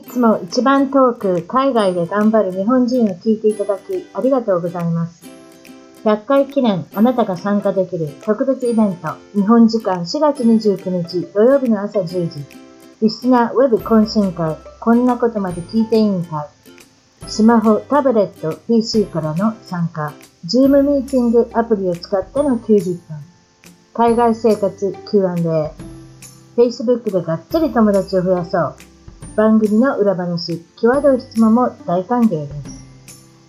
[0.00, 5.26] いつも一番遠く海外で頑張る日本人を聞いていただきありがとうございます。
[6.04, 12.46] 100回記念あなたが参加できる特別イベント日本時間4月29日土曜日の朝10時。
[13.02, 16.48] リスナーウェブ懇親会こんなことまで聞いていいんか
[17.26, 20.14] スマホ、タブレット、PC からの参加。
[20.46, 23.18] Zoom ミーティングアプリを使っての90分
[23.92, 25.72] 海外生活 Q&A
[26.56, 28.89] Facebook でがっつり友達を増やそう。
[29.36, 32.84] 番組の裏話、際どい質問も大歓迎です。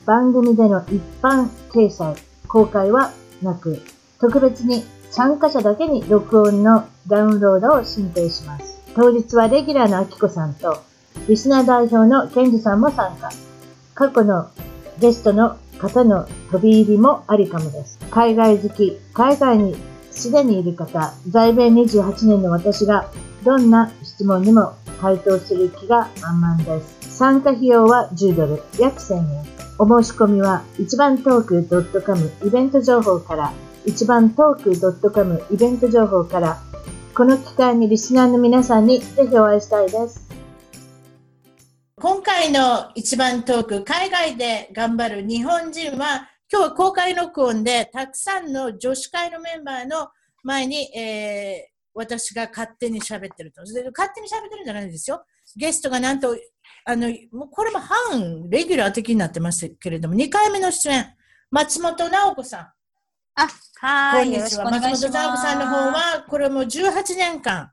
[0.06, 2.16] 番組での一般掲載、
[2.48, 3.82] 公開はなく、
[4.20, 8.82] 特別に参加者だけに録音のダウンロードを申請します。
[8.96, 10.78] 当日はレギュラーのあきこさんと、
[11.28, 13.30] リスナー代表のケンジさんも参加。
[13.96, 14.50] 過去の
[15.00, 18.00] ゲストの方の飛び入りもありかもです。
[18.12, 19.76] 海外好き、海外に
[20.12, 23.10] すでにいる方、在米28年の私が
[23.44, 27.18] どんな質問にも回答する気が満々です。
[27.18, 29.52] 参加費用は10ドル、約1000円。
[29.80, 33.52] お申し込みは一番トーク .com イベント情報から、
[33.86, 36.60] 一番トーク .com イベント情報から、
[37.16, 40.28] この機会にリスナーの皆さんにぜひお会いしたいです。
[42.00, 50.10] 今回の一番トーク、海外で頑張る日本人は、今日公開録音で、たくさんの女子会のメンバーの
[50.44, 53.64] 前に、えー、私が勝手に喋ってると。
[53.64, 55.24] で勝手に喋ってるんじゃないんですよ。
[55.56, 56.38] ゲストがなんと、
[56.86, 61.16] あの、もうこれも半レギュラー的になってますけれども、2回目の出演、
[61.50, 62.72] 松本直子さん。
[63.36, 63.48] あ、
[63.80, 64.26] はい。
[64.26, 64.66] こんにちは。
[64.66, 67.72] 松本直子さんの方は、これも18年間、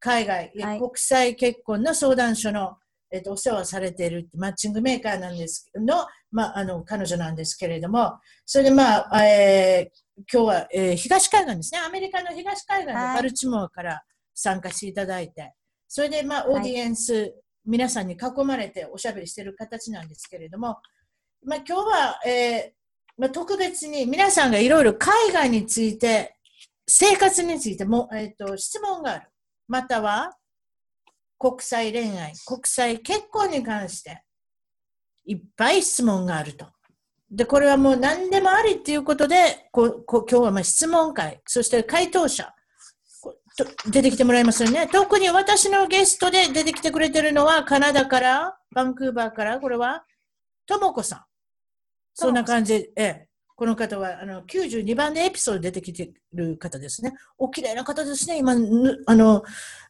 [0.00, 2.76] 海外、はい、国際結婚の相談所の、
[3.10, 11.80] えっと、お世話されているマッチングメーカーなんですの、まあ、あの、彼女なんですけれども、それでまあ、えー、今日は、えー、東海岸ですね。
[11.80, 14.02] アメリカの東海岸のバルチモアから
[14.34, 15.54] 参加していただいて、はい、
[15.86, 17.34] それでまあ、オーディエンス、はい、
[17.66, 20.78] 皆さんに囲まれておしゃべりしている形なんですけれども、
[21.44, 22.70] まあ、今日は、えー、
[23.16, 26.34] まあ、特別に皆さんがいろいろ海外について、
[26.86, 29.28] 生活についても、えっ、ー、と、質問がある。
[29.68, 30.36] または、
[31.38, 34.24] 国際恋愛、国際結婚に関して、
[35.26, 36.66] いっぱい質問があると。
[37.30, 42.54] で、これはもう何でもありっていうことで、ここ今日はまあ質問会、そして回答者、
[43.90, 44.88] 出てきてもらいますよね。
[44.90, 50.04] 特に私のゲストで出てきてくれてるのは、カナダから、バンクーバーから、これは、
[50.66, 51.24] ともこさん。
[52.14, 53.27] そんな感じ、ええ。
[53.58, 57.12] この方は、あの、92番でエピソード出てきてる方ですね。
[57.38, 58.38] お綺麗な方ですね。
[58.38, 59.42] 今、あの、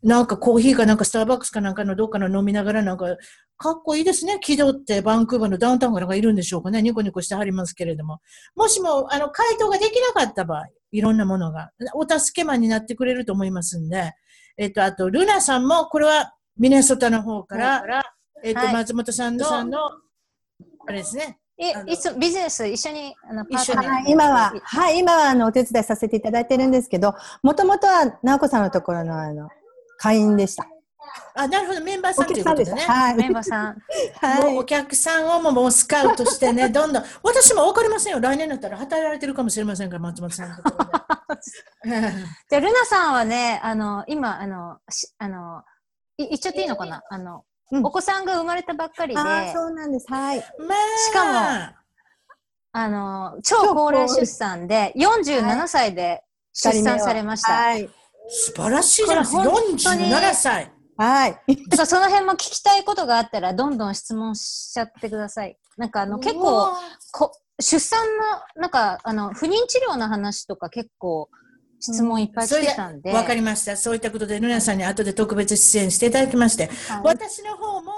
[0.03, 3.19] なんかコーヒーかなんかスターバックスかなんかのどっかの飲みながらなんか、
[3.59, 4.39] かっこいいですね。
[4.41, 6.81] 気取ってバンクーバーのダウンタウンかなんかいるんでしょうかね。
[6.81, 8.23] ニコニコしてはりますけれども。
[8.57, 14.15] もしも、あの、回答ができなかった場合、いろんなものが、お助けマンになってくれると思いますんで。
[14.57, 17.85] えっと、あと、ルナさんも、これはミネソタの方から、
[18.43, 19.79] えっと、はい、松本さんの、さんの、
[20.87, 21.39] あれですね。
[21.59, 29.49] え、いつビジネス一緒に、あの、一緒に、はい、今は、はい、今は、あの、お手伝いさせていただいてるんですけど、もともとは、直子さんのところの、あの、
[29.99, 30.69] 会員でした。
[31.35, 32.81] あ、なるほど、メンバーさんということでね。
[32.83, 33.77] はい、メンバーさん。
[34.21, 34.57] はい。
[34.57, 38.21] お客さんをももうスカウトしてね、 どんどん、私もわかりませんよ。
[38.21, 40.85] 来年だったら働られてるかもしれませんから、松本さんのところ
[41.35, 41.43] で。
[42.51, 45.63] じゃルナさんはね、あの、今、あの、しあの、
[46.17, 47.03] い言っちゃっていいのかな？
[47.09, 49.21] あの、うん、お子さんが生まれたばっかりで。
[49.21, 50.07] あそうなんです。
[50.09, 50.39] はい。
[50.39, 51.77] まあ、しかも、
[52.73, 57.53] あの、超高齢出産で、47歳で出産されました。
[57.53, 57.89] はい。
[58.29, 59.43] 素晴らしいじゃないですか。
[59.43, 60.73] 47歳。
[60.97, 61.33] はい。
[61.33, 65.57] だからその辺も聞きたいことがあったら、どんどん質問しちゃってください。
[65.77, 66.73] なんかあの、結構、
[67.13, 71.29] こ出産の、なんか、あの、不妊治療の話とか結構、
[71.81, 73.13] 質問いっぱい来てたんで。
[73.13, 73.77] わ、うん、かりました。
[73.77, 77.93] そういったことで、ルナさんに後で特別出演していただきまして、はい、私の方も、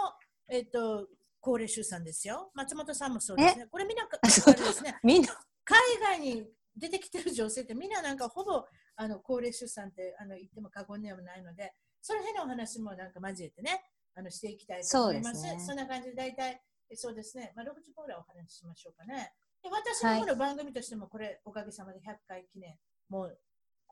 [0.48, 1.06] えっ、ー、と、
[1.40, 2.50] 高齢出産ですよ。
[2.54, 3.66] 松本さんもそうですね。
[3.70, 4.98] これみんな、そうですね。
[5.02, 5.28] みんな。
[5.64, 6.46] 海外に
[6.76, 8.64] 出てきてる女性ってみんななんかほぼ、
[8.96, 13.82] あの、高齢出産って、あの、言っても過言ではないので、その辺のお話もなんか交えてね、
[14.14, 15.40] あの、していきたいと思います。
[15.40, 16.60] そ,、ね、そんな感じで大体、
[16.94, 17.52] そうですね。
[17.56, 19.32] まあ、6時ぐらいお話ししましょうかね。
[19.62, 22.76] で私の方の番組としても、これ、おかげさまで100回記念、
[23.08, 23.38] もう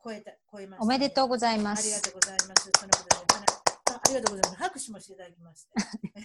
[0.03, 1.81] 超えた、超えました、おめでとうございます。
[1.81, 2.71] ありがとうございます。
[2.79, 3.19] そのことで、
[3.91, 4.63] ありがとうございます。
[4.63, 5.69] 拍手もしていただきまして。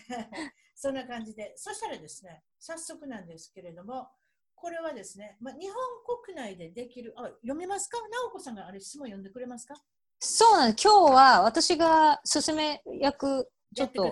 [0.75, 4.09] そんな感じで、そしたらですね、早速なんですけれども、
[4.55, 5.77] これはですね、まあ、日本
[6.25, 7.99] 国内でできる、あ、読みますか？
[8.09, 9.75] 直子さんがあれ質問読んでくれますか？
[10.21, 10.83] そうなんです。
[10.85, 14.07] 今日は私が進め役、ちょっと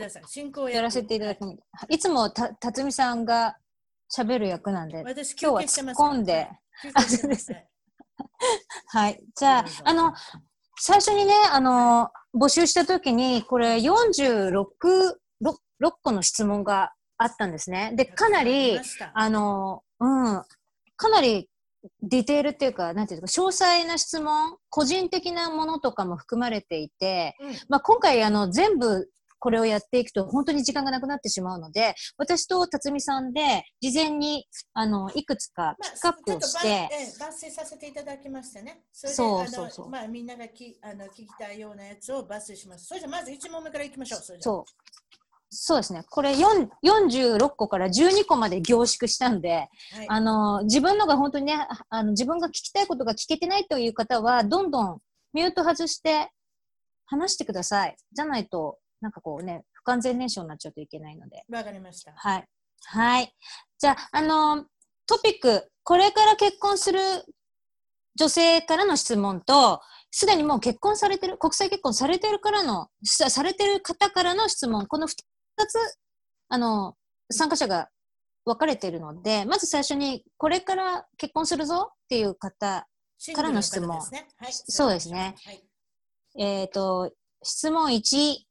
[0.68, 1.52] やらせていただく、は
[1.88, 3.56] い、いつもた辰巳さんが
[4.14, 6.50] 喋る役なんで、私今日は突っ込んで。
[6.94, 7.52] あ、そうです。
[8.88, 9.22] はい。
[9.36, 10.12] じゃあ、あの、
[10.78, 14.64] 最初にね、あの、募集したときに、これ46、
[15.42, 17.92] 6個の質問があったんですね。
[17.94, 18.80] で、かなり、
[19.14, 20.42] あの、うん、
[20.96, 21.48] かなり
[22.02, 29.10] ディテールっていうか、なんていうか、詳細な質問、個人的なものとかも含まれていて、うん、まあ今回、あの、全部
[29.42, 38.84] これをやっていくと本当に時間がなくなってしまうので、私と辰巳さんで事前に、あの、いくつかピックアップをして、まあ、抜粋させていただきましたね。
[38.92, 39.90] そそうそうそう。
[39.90, 42.86] まあみんながきあの聞きたいようなやつを抜粋します。
[42.86, 44.20] それじゃまず1問目からいきましょう。
[44.20, 44.64] そそう。
[45.50, 46.04] そうですね。
[46.08, 55.00] これ46個から12個まで凝縮したんで、はい、あの、自分のが本当にね、あの、自分が聞きたいことが聞けてないという方は、どんどん
[55.32, 56.30] ミュート外して
[57.04, 57.96] 話してください。
[58.12, 61.44] じゃないと、なんかこうね、不完全燃焼になっちゃうといけないので。
[61.50, 62.12] わかりました。
[62.14, 62.48] はい。
[62.84, 63.34] はい。
[63.78, 64.64] じゃあ、あの、
[65.06, 67.00] トピック、これから結婚する
[68.14, 75.16] 女性からの質問と、すでにもう結婚されてる、国際結婚されてるからの、されてる方からの質問、この二
[75.66, 75.98] つ、
[76.48, 76.96] あの、
[77.30, 77.88] 参加者が
[78.44, 82.86] 分かれているので、まず最初に、これから結婚するぞっていう方
[83.34, 83.88] からの質問。
[84.10, 85.34] ねはい、そうですね。
[85.44, 85.64] はい、
[86.38, 87.12] えっ、ー、と、
[87.42, 88.46] 質問1、はい、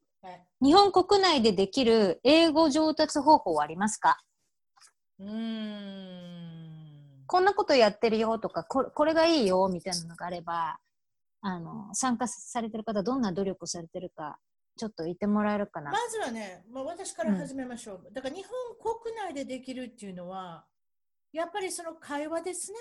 [0.62, 4.20] 日本国内でできる英語上達方法はありますか？
[5.20, 6.82] うん
[7.28, 10.80] こんなことやってるよとかこ、これがいいよみたいなのがあれば、
[11.42, 14.38] あの、参加されてる方、どんな努力をされてるか
[14.78, 15.92] ちょっと言ってもらえるかな。
[15.92, 18.02] まずはね、まあ、私から始めましょう。
[18.06, 18.52] うん、だから日本
[19.04, 20.66] 国内でできるっていうのは、
[21.32, 22.78] やっぱりその会話ですね。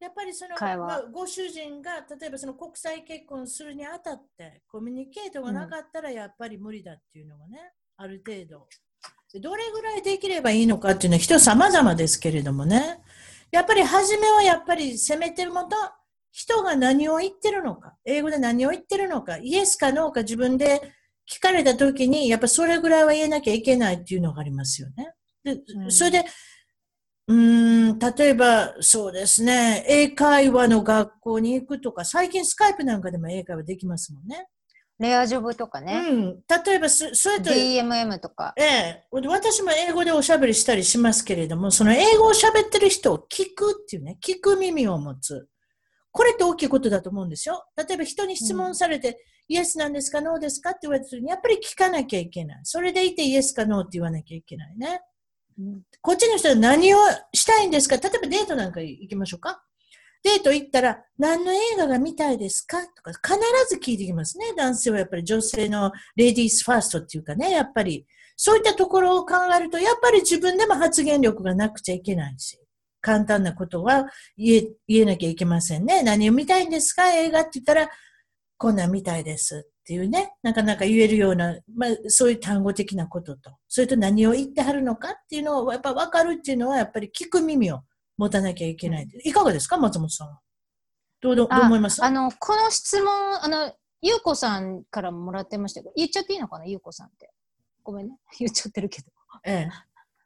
[0.00, 7.58] やっぱりその、まあ、ご主人が例えばその国際結婚するにあたってコミュニケートがなかったらやっぱり無理だっていうのがね、
[7.98, 8.66] うん、ある程度。
[9.38, 12.98] どれぐらいできればいいのかっていうのは人様々ですけれどもね。
[13.52, 15.76] やっぱり初めはやっぱり攻めてるもと、
[16.32, 20.80] 人が何を言ってるのか、英語で何を言ってるのか、イエスかノーか自分で
[21.30, 25.12] 聞かれたときに、やっぱそれぐらいは言えなきゃいけないっていうのがありますよね。
[25.44, 25.60] で、
[25.90, 26.24] それで、
[27.28, 34.48] うん、例えば、そうですね、英会話の学校に行くとか、最近スカイプなんかでも英会話できますもんね。
[34.98, 36.08] レアジョブとかね。
[36.10, 36.40] うん。
[36.64, 37.50] 例えば、そそれと。
[37.50, 38.52] DMM とか。
[38.58, 39.04] ええ。
[39.28, 45.48] 私も英語でおしゃべりしたりしますけれども、その英語をしゃべってる人を聞くっていうね、聞く耳を持つ。
[46.12, 47.64] これって大きいことだと思うんですよ。
[47.76, 50.20] 例えば人に質問されて、うん、イエスなんですか？
[50.20, 50.70] ノーですか？
[50.70, 52.60] って言われた時に、やっぱり聞かなきゃいけない。
[52.64, 53.64] それでいてイエスか？
[53.64, 55.00] ノーって言わなきゃいけないね。
[56.00, 56.98] こっちの人は何を
[57.34, 57.96] したいんですか？
[57.96, 59.62] 例えばデートなんか行きましょうか？
[60.22, 62.78] デート行ったら、何の映画が見たいですか？
[62.86, 64.52] とか、必ず聞いてきますね。
[64.56, 72.58] 男性はやっぱり女性のレディースファーストっていうかね、やっぱり、そういったところを考えると、やっぱり自分でも発言力がなくちゃいけないし。
[73.02, 74.04] 簡単なことは
[74.36, 76.02] 言え、言えなきゃいけませんね。
[76.02, 77.10] 何を見たいんですか？
[77.14, 77.88] 映画って言ったら、
[78.58, 87.80] こんなん見たいですっていうね、なかなか言えるような、まあ、そういう単語的なことと、それと何を言ってはるのかっていうのを、やっぱ分かるっていうのは、やっぱり聞く耳を
[88.16, 89.08] 持たなきゃいけない。
[89.24, 90.38] いかがですか松本さんは？
[91.20, 92.04] どうどう思います？
[92.04, 97.28] あの、この質問、あの、ゆうこさんからもらってましたけど、言っちゃっていいのかなゆうこさんって。
[97.82, 98.16] ごめんね。
[98.38, 99.08] 言っちゃってるけど。
[99.44, 99.70] ええ。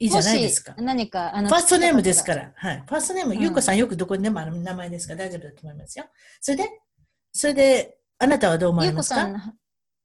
[0.00, 0.75] いいじゃないですか。
[0.76, 2.52] 何か、あの、ファーストネームですから。
[2.55, 2.84] はい。
[2.87, 6.05] ファーストネーム、ゆうこさんよくどこにでもある名前ですから大丈夫だと思いますよ。
[6.43, 6.69] それで、
[7.32, 9.26] それで、あなたはどう思いますか？
[9.26, 9.55] ゆうこさん、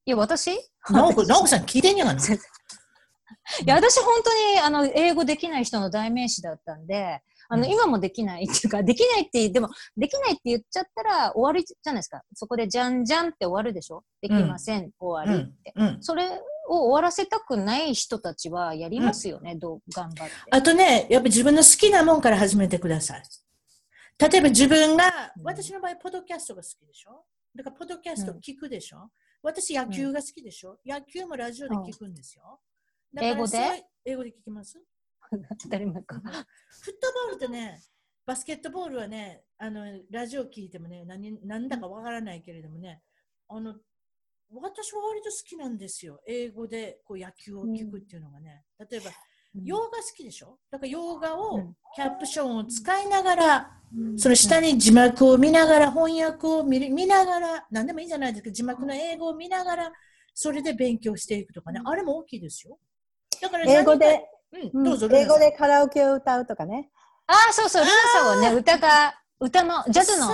[0.06, 0.52] いや、私？
[0.90, 2.22] なおこ、なおこさん聞いてんやがな。
[2.26, 12.22] いや、私本当に、あの、英語できない人の代名詞だったんで、あの、うん、今もできないっていうか、できないって、でも、できないって言っちゃったら終わりじゃないですか。
[12.36, 14.04] そこでじゃんじゃんって終わるでしょ？
[14.22, 15.98] できません、うん、終わりって、うん。
[16.02, 16.30] それ
[16.68, 20.34] を終わらせたくない人たちはやりますよね、うん、どう頑張って。
[20.52, 23.24] あとね、やっぱ自分の好きなもんから始めてください。
[24.20, 27.26] 例えば自分が、私の場合、ポドキャストが好きでしょ？
[27.56, 29.10] だから、ポドキャスト聞くでしょ、うん、
[29.44, 32.60] 私、野球が好きでしょ、うん、野球もラジオで聞くんですよ。
[33.20, 33.86] 英語で？
[34.06, 34.80] 英語で聞きます？
[35.62, 36.16] 当たり前か。
[36.20, 37.82] フットボールとね、
[38.26, 43.02] バスケットボールはね、あのラジオ聞いてもね、何何だかわからないけれどもね、
[43.48, 43.76] あの
[44.52, 46.22] 私は割と好きなんですよ。
[46.28, 48.64] 英語でこう野球を聞くっていうのがね。
[48.90, 49.12] 例えば、
[49.56, 50.58] 洋画好きでしょ？
[50.72, 53.72] だから洋画をキャプションを使いながら、
[54.18, 58.52] その下に字幕を見ながら、翻訳を見見ながら、何でもいいじゃないですか。
[58.52, 59.92] 字幕の英語を見ながら、
[60.36, 61.82] それで勉強していくとかね。
[61.84, 62.78] あれも大きいですよ。
[63.42, 64.22] だから英語で、
[64.74, 65.10] うん、どうぞ。
[65.12, 66.92] 英語でカラオケを歌うとかね。
[67.26, 70.28] ああ、そうそう、ルナさんはね、歌が、歌の、ジャズの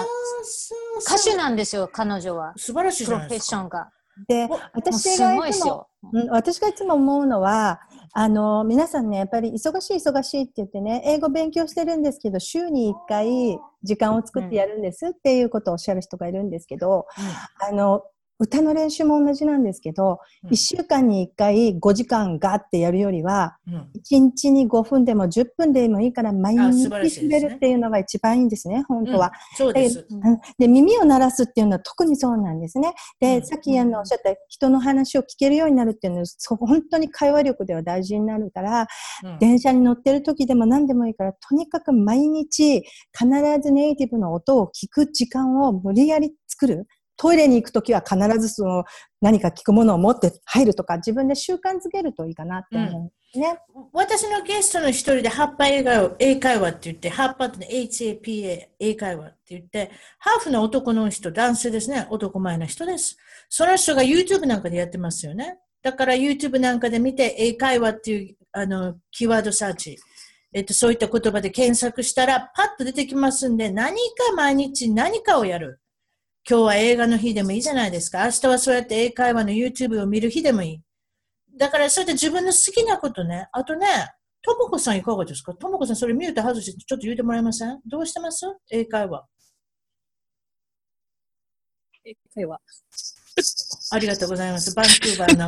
[1.02, 2.54] 歌手なんですよ、彼女は。
[2.58, 3.90] 素晴らしいプロフェッションが。
[4.28, 5.88] で、私がいつも、
[6.30, 7.82] 私がいつも思うのは、
[8.14, 18.04] あの、皆さんね、やっぱり忙しい忙しいって言ってね、英語勉強してるんですけど、週に1回時間を作ってやるんですっていうことをおっしゃる人がいるんですけど、うん、あの、
[18.38, 29.32] 歌の練習も同じなんですけど、うん1週間に1回5時間ガってやるよりは、うん1日に5分でも10分でもいいから毎日滑るっていうのが一番いいんですね、本当は。
[29.56, 30.06] そうです。
[30.10, 32.94] うんで、耳を鳴らすっていうのは特にそうなんですね。
[33.20, 38.88] で、うんさっきあのおっしゃった人の話を聞けるようになるっていうのは、そ本当に会話力では大事になるから、
[39.24, 42.84] うん電車に乗ってる時でも何でもいいから、とにかく毎日
[43.18, 43.28] 必
[43.62, 46.88] ずネイティブの音を聞く時間を無理やり作る。
[47.18, 48.84] トイレに行く時は必ずその
[49.22, 53.58] 何か聞くものを持って入るとか、自分で習慣づけるといいかなって思うんですね。
[53.94, 62.08] 私のゲストの一人で、葉っぱ英会話英会話って言って、葉っぱってね HAPA 英会話って言って、ハーフの男の人、男性ですね。
[62.10, 63.18] 男前な人です。
[63.50, 65.60] その人が YouTube なんかでやってますよね。
[65.82, 69.98] だから YouTube なんかで見て、英会話っていう、あの、キーワードサーチ。
[70.52, 75.80] えっと、そういった言葉で検索したら、パッと出てきますんで、何か毎日何かをやる。
[76.48, 78.24] 今日は映画の日でもいいじゃないですか。
[78.26, 80.82] 明日はそうやって英会話の YouTube を見る日でもいい。
[81.58, 83.48] だから、そうやって自分の好きなことね。
[83.52, 83.88] あとね、
[84.44, 85.56] ともこさんいかがですか？
[85.56, 87.80] ともこさん、それミュート外してちょっと言ってもらえません？
[87.88, 88.46] どうしてます？
[88.70, 89.26] 英会話。
[92.06, 92.62] 英会話。
[93.92, 94.76] ありがとうございます。
[94.76, 95.48] バンクーバーの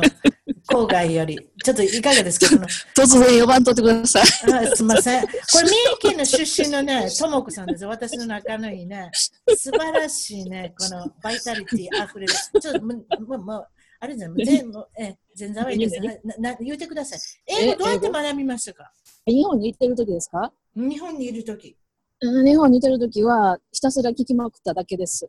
[0.68, 1.38] 郊外より。
[1.64, 2.46] ちょっといかがですか？
[2.94, 4.22] 突然呼ばんとってください。
[4.22, 5.22] あすみません。
[5.22, 7.84] これ、三重県の出身のね、ともこさんです。
[7.86, 9.10] 私の仲のいいね、
[9.56, 12.32] 素晴らしいね、このバイタリティあふれる。
[12.60, 13.66] ちょっと、もう、もう、もう
[14.00, 16.00] あれじゃん、全部、え、全然はいいです。
[16.24, 17.18] なな言ってください。
[17.46, 18.92] 英語どうやって学びましたか？
[19.26, 20.52] 日本に行ってる時ですか？
[20.76, 21.76] 日本にいるとき、
[22.20, 25.28] うん日本にいてる時は、ひたすら聞きまくっただけです。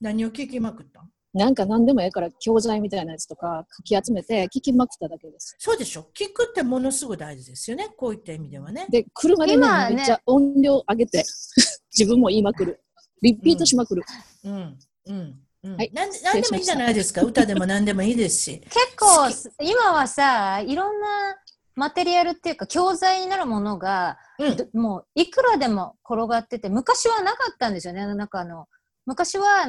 [0.00, 1.04] 何を聞きまくった
[1.34, 5.54] なんか何でもええから教材みたいなやつとか書き集めて聞きまくっただけです。
[5.58, 7.88] そうでしょ聞くってものすごい大事ですよね。
[7.96, 8.86] こういった意味ではね。
[8.90, 11.24] で、車でね、今ねめっちゃ音量上げて、
[11.96, 12.80] 自分も言いまくる。
[13.20, 14.02] リピートしまくる。
[14.44, 14.78] うん。
[15.06, 15.40] うん。
[15.64, 15.76] うん。
[15.76, 17.22] はいなんでなんでもいいじゃないですか。
[17.22, 18.60] 歌でも何でもいいですし。
[18.70, 19.28] 結構、
[19.62, 21.36] 今はさ、いろんな
[21.74, 24.56] マテリアルっていうか、教材になるものが、うん。
[24.56, 28.06] どもういくらでも転がってて、昔はなかったんですよね。
[28.06, 28.66] なんかあの、
[29.06, 29.66] 昔は、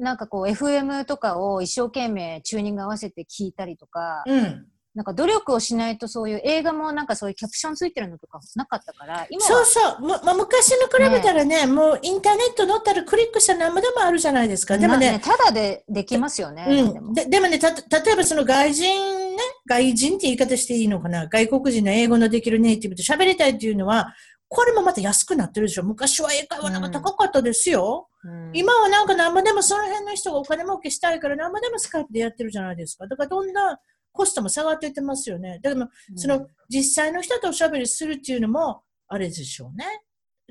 [0.00, 4.66] なんかこう、FM とかを一生懸命チューニング合わせて聞いたりとか、うん。
[4.92, 10.00] なんか努力をしないとそういう映画もなんかそういうキャプションついてるのとかなかったから、今はそうそう。
[10.00, 14.78] もまあ、昔に比べたらねもうインターネット載ったらクリックしたら何もでもあるじゃないですか。
[14.78, 16.66] でもね、なただでできますよね。
[16.66, 21.28] 何でもうん、ででもねた、例えばその外人ね、外人って言い方していいのかな？
[21.28, 24.12] 外国人の英語のできるネイティブと喋りたいっていうのは、
[24.48, 25.84] これもまた安くなってるでしょ。
[25.84, 28.06] 昔は英会話なんか高かったですよ。
[28.06, 28.09] うん
[28.52, 33.06] 今はなんか何もでもその辺の人がお金儲けしたいから何もでもスカイプでやってるじゃないですか。
[33.06, 33.78] だからどんな
[34.12, 35.58] コストも下がっていってますよね。
[35.62, 39.86] だからその実際の人とおしゃべりするっていうのもあれでしょうね。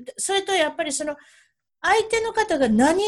[0.04, 1.16] でそれとやっぱりその
[1.82, 3.02] 相手の方が何、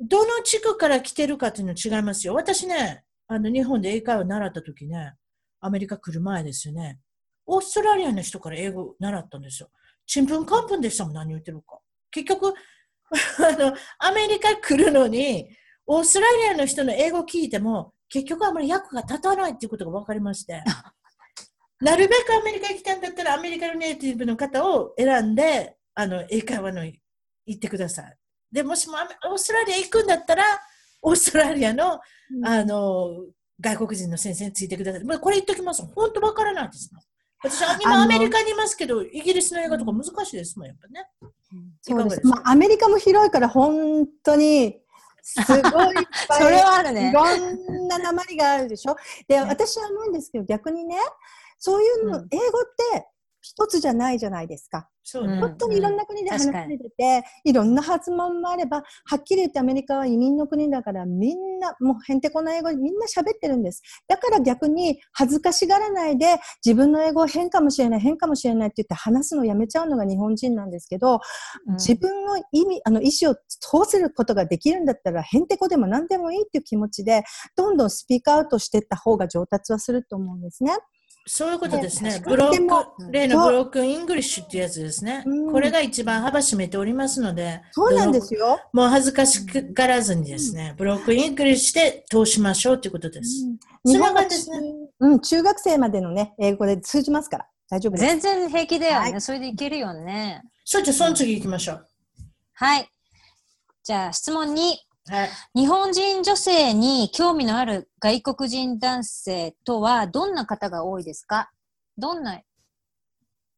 [0.00, 2.34] どの地区から来てるかっていうの違いますよ。
[2.34, 5.14] 私ね、あの日本で英会話習った時ね、
[5.60, 6.98] アメリカ来る前ですよね。
[7.46, 9.70] オーストラリアの人から英語習ったんですよ。
[10.06, 11.78] ちんぷんかんぷんでしたもん、何言ってるか。
[12.10, 12.54] 結局、
[13.10, 15.48] あの、アメリカ来るのに、
[15.86, 20.62] オーストラリアの人の英語聞いても、結局あまり役が立たないっていうことが分かりまして。
[21.80, 26.96] なるべくアメリカに来たんだったら、アメリカのネイティブの方を選んで、あの、英会話の行
[27.52, 28.16] ってください。
[28.50, 28.96] で、もしも
[29.30, 30.44] オーストラリア行くんだったら、
[31.02, 32.00] オーストラリアの、
[32.44, 33.24] あの、
[33.60, 35.04] 外国人の先生についてください。
[35.04, 35.82] まあ、これ言っときます。
[35.94, 37.00] 本当わからないですね。
[37.42, 41.06] 私は今アメリカにいますけど、イギリスの映画とか難しいですもん、やっぱね。
[41.52, 42.26] いそうです。
[42.26, 44.80] まあ、アメリカも広いから本当に、
[45.22, 45.62] すごいいっ
[46.28, 46.42] ぱい。
[46.42, 48.96] それはあるねいろんな鉛があるでしょ？
[49.28, 50.96] で、私は思うんですけど、逆にね、
[51.58, 53.06] そういうの、うん英語って
[53.46, 54.88] 一つじゃないじゃないですか。
[55.04, 55.34] そうね。
[55.34, 63.82] うん本当にいろんな国で話されてて、いろんな発問もあれば、はっきり言ってアメリカは移民の国だから、みんな、もうへんてこな英語でみんな喋ってるんです。
[64.08, 71.20] だから逆に恥ずかしがらないで、自分の英語変かもしれない、変かもしれないって言って話すのをやめちゃうのが日本人なんですけど、
[71.68, 77.22] うん自分の意味、あの意思を通せることができるんだったら、へんてこでも何でもいいっていう気持ちで、
[77.54, 80.72] どんどん speak out していった方が上達はすると思うんですね。
[81.28, 82.22] そういうことですね。
[82.24, 85.52] broken、例の broken English っていうやつですねうん。
[85.52, 88.46] これが一番幅占めておりますので、そうなんですよ。
[88.46, 88.60] よ。
[88.72, 93.44] もう恥ずかしがらずにですね、 broken English で通しましょうということです。
[93.84, 94.58] 日本はそんな感じですね
[95.00, 98.04] うん、中学生までのね、英語で通じますから、大丈夫です。
[98.04, 99.10] 全然平気だよね。
[99.10, 100.42] はいそれでいけるよね。
[100.64, 101.88] そじゃあその次行きましょう。
[102.54, 102.88] はい。
[103.82, 104.85] じゃあ質問2。
[105.08, 105.30] はい。
[105.54, 111.50] 日本人女性に興味のある外国人男性とはどんな方が多いですか？
[111.96, 112.40] どんな、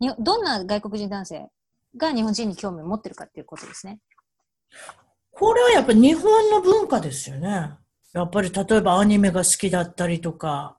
[0.01, 1.49] にどんな外国人男性
[1.97, 3.99] が日本人に興味を持ってるかっていうことですね。
[5.33, 7.71] これはやっぱ日本の文化ですよね。
[8.13, 10.79] やっぱり例えばアニメが好きだったりとか、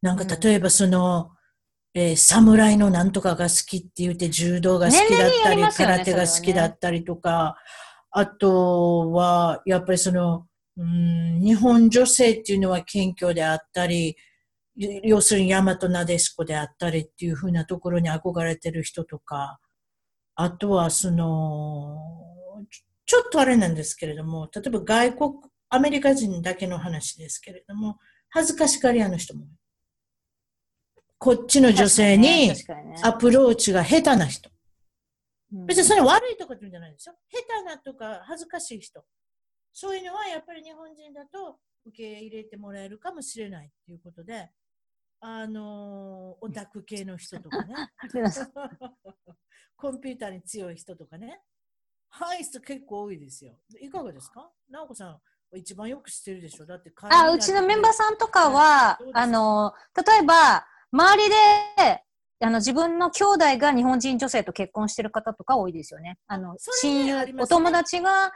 [0.00, 1.30] なんか例えばその、
[1.94, 7.56] えー侍のなんとかが好きって言って柔道が好きだったりり、ね空手が好きだったりとか、
[8.12, 14.16] あとは、やっぱりその、うん、日本女性っていうのは謙虚であったり、
[14.76, 19.58] 要するに大和なでしこであったりっていうふうなところに憧れてる人とか、
[20.34, 21.98] あとはその、
[23.06, 25.32] ちょっとあれなんですけれども、例えば外国、
[25.70, 29.46] アメリカ人だけの話ですけれども、恥ずかしがり屋の人も。
[31.18, 32.52] こっちの女性に
[33.02, 34.50] アプローチが下手な人。
[35.52, 37.14] うん別にそれ悪いとかって言うんじゃないですよ。
[37.30, 39.04] 下手なとか恥ずかしい人。
[39.72, 44.50] そういうのはやっぱり日本人だと受け入れてもらえるかもしれないっていうことで、
[45.20, 47.74] あのーオタク系の人とかね。
[49.76, 51.40] コンピューターに強い人とかね。
[52.08, 53.54] はい、人結構多いですよ。
[53.80, 54.50] いかがですか？
[54.70, 55.20] 直子さんは
[55.54, 56.66] 一番よく知ってるでしょ？
[56.66, 59.74] だってあ、うちのメンバーさんとかはあの、
[60.06, 62.04] 例えば、周りで、
[62.42, 66.18] あの、自分の兄弟が日本人女性と結婚してる方とか多いですよね。
[66.26, 67.34] あの、親友、ね。
[67.38, 68.32] お友達が、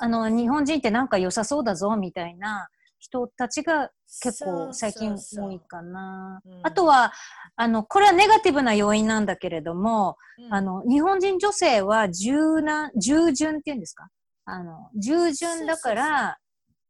[0.00, 3.90] あの、日本人ってなんか良さそうだぞ、みたいな人たちが
[4.22, 5.48] 結構最近そうそうそう。
[5.48, 6.40] 多いかな。
[6.44, 6.60] うん。
[6.64, 7.12] あとは、
[7.56, 10.54] あの、これはネガティブな要因なんだけれども、うん。
[10.54, 14.08] あの、日本人女性は柔軟、従順っていうんですか？
[14.44, 16.38] あの、従順だから、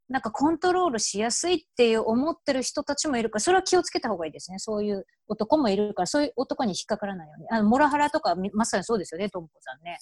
[0.09, 4.59] なんかコントロールしやすいっていう思ってる人たちもいるから、それは気をつけた方がいいですね。
[4.59, 7.49] そういう男もいるから、そういう男に引っかからないように。
[7.49, 9.99] あの、モラハラとかみまさにそうですよね、ともこさんね。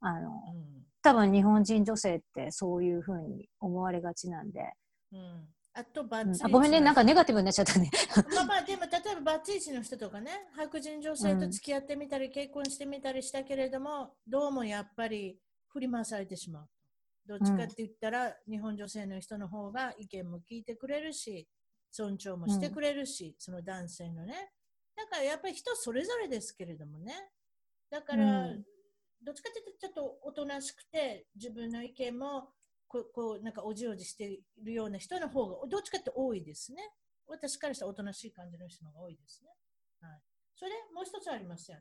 [0.00, 0.32] あの、う
[0.72, 4.60] ん多分日本人女性ってそういうふうに思われがちなんで。
[5.12, 7.90] うんあとバうんツイチあごめんね、なんかネガガティブになっちゃったね。
[8.34, 15.38] まあまあでも例えばバツイチの人とかね白人女性と付き合ってみたり、結婚してみたりしたけれどもどうもやっぱり
[15.68, 16.68] 振り回されてしまう
[17.26, 21.48] どっちかって言ったら、日本女性の人の方が意見も聞いてくれるし
[21.90, 24.52] 尊重もしてくれるし、その男性のね。
[24.96, 27.12] だからやっぱり人それぞれですけれどもね。
[27.90, 28.64] だから、うん。
[29.22, 32.50] どっちかっていうとちょっとおとなしくて自分の意見も
[32.86, 36.82] こうこうなんかおじおじしているような人の方がどっちかって多いですね。
[37.26, 39.50] 私からしたらおとなしい感じの人の方が多いですね。
[40.00, 40.20] はい、
[40.54, 41.78] それでもう一つありますよ、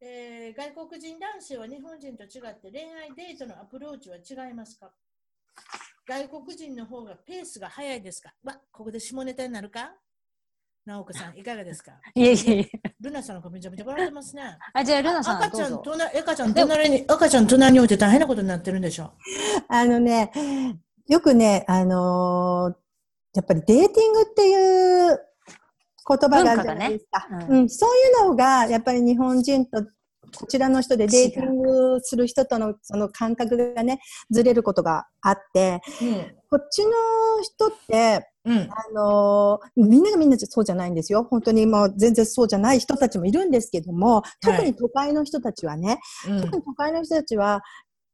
[0.00, 4.90] えー外国人男性は日本人と違って恋愛デートのアプローチは違いますか？
[6.06, 8.32] 外国人の方がペースが早いですか？
[8.44, 9.92] わ、ここで下ネタになるか？
[10.86, 11.92] 直子さん、 いかがですか？
[12.14, 12.70] いえいえいえ。
[13.00, 14.58] ルナさんの顔めちゃめちゃ笑ってますね。
[14.74, 15.82] あ、じゃあ、ルナさん、赤ちゃん。
[15.82, 19.12] 隣、赤ちゃん隣に、赤ちゃん隣に置いて大変なことになってるんでしょ？
[19.68, 20.30] あのね、
[21.06, 22.84] よくね、あのー
[23.36, 25.18] やっぱりデーティングっていう
[26.06, 27.26] 言葉があるじゃないですか。
[27.30, 27.90] 文化がねうん、そう
[28.22, 29.84] いうのが、やっぱり日本人と
[30.36, 35.80] こちらの人でデーティングする人とのその感覚がね、ずれることがあって、
[36.50, 36.90] こっちの
[37.42, 38.56] 人って、うん。
[38.56, 38.68] うん。
[38.70, 41.26] あのーみんながみんなそうじゃないんですよ。
[41.30, 47.62] 本当にもう全然そうじゃない人たちもいるんですけども、特に都会の人たちはね、うん特に都会の人たちは、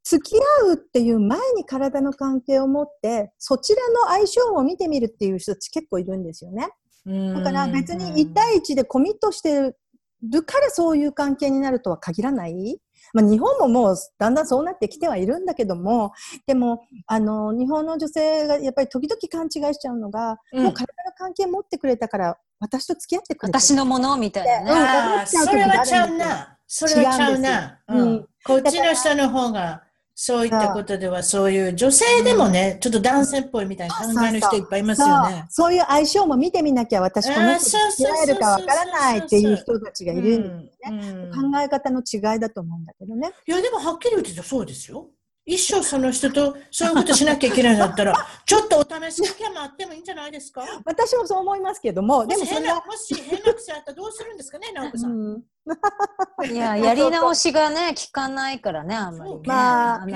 [0.02, 6.68] 付き合うっていう前に体の関係を持って、そちらの相性を見てみるっていう人たち結構いるんですよね。
[7.06, 9.74] だから別に1対1でコミットして
[10.22, 12.78] るからそういう関係になるとは限らない。
[13.12, 16.12] まあ、日本ももうだんだんそうなってきてはいるんだけども、
[16.46, 24.70] でも、あの、日本の女性がやっぱり時々勘違いしちゃうのが、うんもう体の関係持ってくれたから私と付き合ってくれて私のものみたいなね。
[24.70, 26.58] ああ、それはちゃうな。
[26.66, 27.80] それはちゃうな。
[27.88, 28.28] うん。
[28.44, 29.82] こっちの人の方が、
[30.22, 35.46] そういったことでは、そういう女性でもね、ちょっと男性っぽいみたいな考えの人いっぱいいますよね。
[35.48, 43.32] そういう相性も見てみなきゃ私この人とあー付き合えるかわからないっていう人たちがいるんですうんうん考え方の違いだと思うんだけどね。
[43.46, 45.08] いや、でもはっきり言ってそうですよ。
[45.46, 55.12] 一生その人とそういうことしなきゃいけないんだったら、ちょっとお試し期間もあってもいいんじゃないですか私もそう思いますけども、でもそれは、もし変な癖あったらどうするんですかね、直子さん。
[55.12, 55.42] うん
[56.50, 59.40] いや、やり直しがね、効かないからね、あんまりね。
[59.46, 60.06] まあ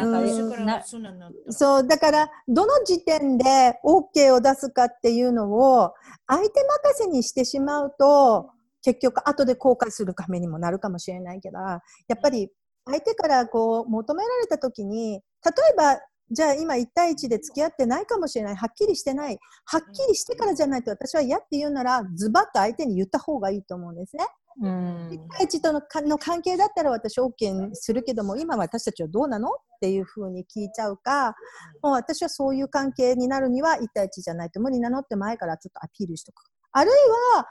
[1.51, 5.93] そう、だから、どの時点で OK を出すかっていうのを、
[6.27, 8.51] 相手任せにしてしまうと、
[8.83, 11.81] 結局、後で後悔するためにもなるかもしれないけど、や
[12.15, 12.51] っぱり、
[12.87, 18.57] 相手からこう、求められた時に、例えば、じゃあ今1対1で付き合ってないかもしれない。
[18.57, 19.39] はっきりしてない。
[19.67, 24.25] はっきりしてからじゃないと私は嫌って言うなら、ズバッと相手に言った方がいいと思うんですね。
[24.63, 31.35] うん1対1とのかの関係だったら私 OK にするけども、今私たちはどうなのっていうふうに聞いちゃうか、
[31.83, 36.45] もう私はそういう関係になるには1対1じゃないと無理なのって前からちょっとアピールしとく。
[36.73, 36.95] あるい
[37.37, 37.47] は、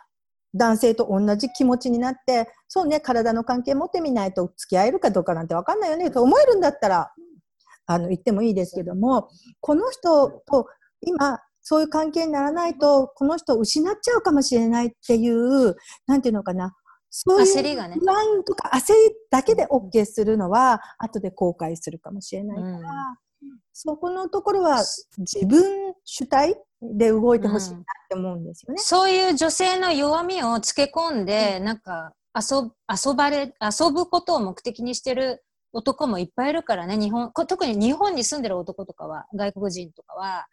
[0.55, 7.11] 男性と同じ気持ちになって、そうね、体の関係持ってみないと付き合えるかどうかなんて分かんないよねと思えるんだったら、
[7.85, 10.67] あの、言ってもいいですけども、この人と
[11.01, 15.75] 今、そういう関係にならないと、この人を失っちゃうかもしれないっていう、
[16.07, 16.73] なんていうのかな、
[17.15, 22.81] そういう焦りがね不安とか焦りだけで OK するのは、後で後悔するかもしれないから、うん
[23.73, 24.83] そこのところは
[25.17, 28.79] 自分主体で動いてほしいなって思うんですよね。
[28.79, 40.45] そういう女性の弱みをつけ込んで、なんか遊遊ばれ、遊ぶことを目的にしてる男もいっぱいいるからね、日本、こ特に日本に住んでる男とかは、外国人とかは、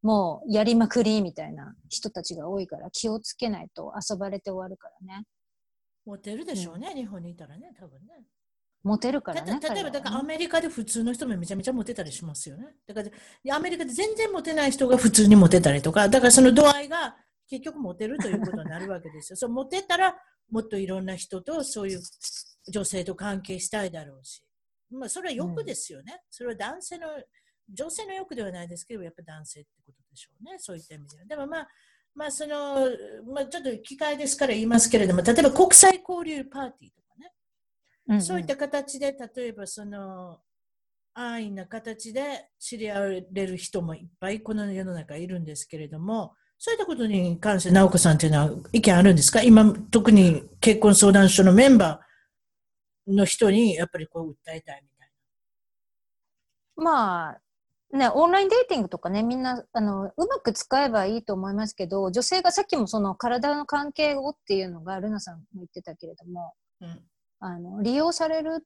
[0.00, 5.24] もうやりまくりみたいな人たちが多いから気をつけないと遊ばれて終わるからね。
[6.04, 8.24] モテるでしょうね、日本にいたらね、多分ね。
[8.82, 9.60] モテるからたね。
[9.60, 12.66] 例えば、だからアメリカで普通の人もめちゃめちゃモテたりしますよね。
[12.86, 17.16] だから、アメリカで全然モテない人が普通にモテたりとか、だからその度合いが
[17.48, 19.36] 結局モテるということになるわけですよ。
[19.36, 20.16] そうモテたら、
[20.50, 22.00] もっといろんな人とそういう
[22.68, 24.42] 女性と関係したいだろうし。
[24.90, 26.22] まあ、それは欲ですよね。
[26.30, 27.08] それは男性の、
[27.72, 30.58] 女性の欲ではないですけど、やっぱ男性ってことでしょうね。
[30.58, 31.24] そういった意味では。
[31.26, 31.68] でもまあ、
[32.20, 32.74] まあ、その、
[33.32, 37.32] まあ、ちょっと機会ですから言いますけれども、例えば国際交流パーティーとかね。
[38.08, 38.22] うんうん。
[38.22, 40.40] そういった形で、例えばその
[41.14, 49.42] 安易な形で知り合える人もいっぱいこの世の中いるんですけれども、そういったことに関して直子さんというのは意見あるんですか？
[49.42, 55.10] 今、特に結婚相談所のメンバーの人にやっぱりこう訴えたいみたい
[56.76, 57.40] まあ、
[57.92, 66.88] ね、オンラインデーティングとかね、みんな、あの、うまく使えばいいと思いますけど、女性がさっきもその体の関係をっていうのが、ルナさんも言ってたけれども、な。
[66.88, 67.00] うん。
[67.40, 68.64] あの、利用される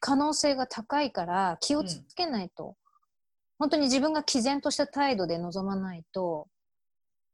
[0.00, 2.76] 可能性が高いから、気をつけないと、
[3.58, 6.46] 本当に自分が毅然とした態度で臨まないと、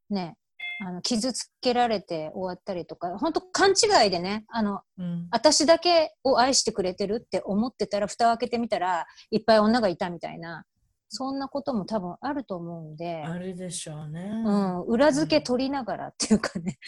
[0.08, 0.38] ね、
[0.80, 5.28] あの、傷つけられて終わったりとか、本当勘違いでね、あの、うん。
[5.30, 10.64] 私だけを愛してくれてるって思ってたら、蓋を開けてみたら、いっぱい女がいたみたいな、
[11.08, 14.30] そんなことも多分あると思うんで、あるでしょうね。
[14.44, 16.78] うん、裏付け取りながらっていうかね、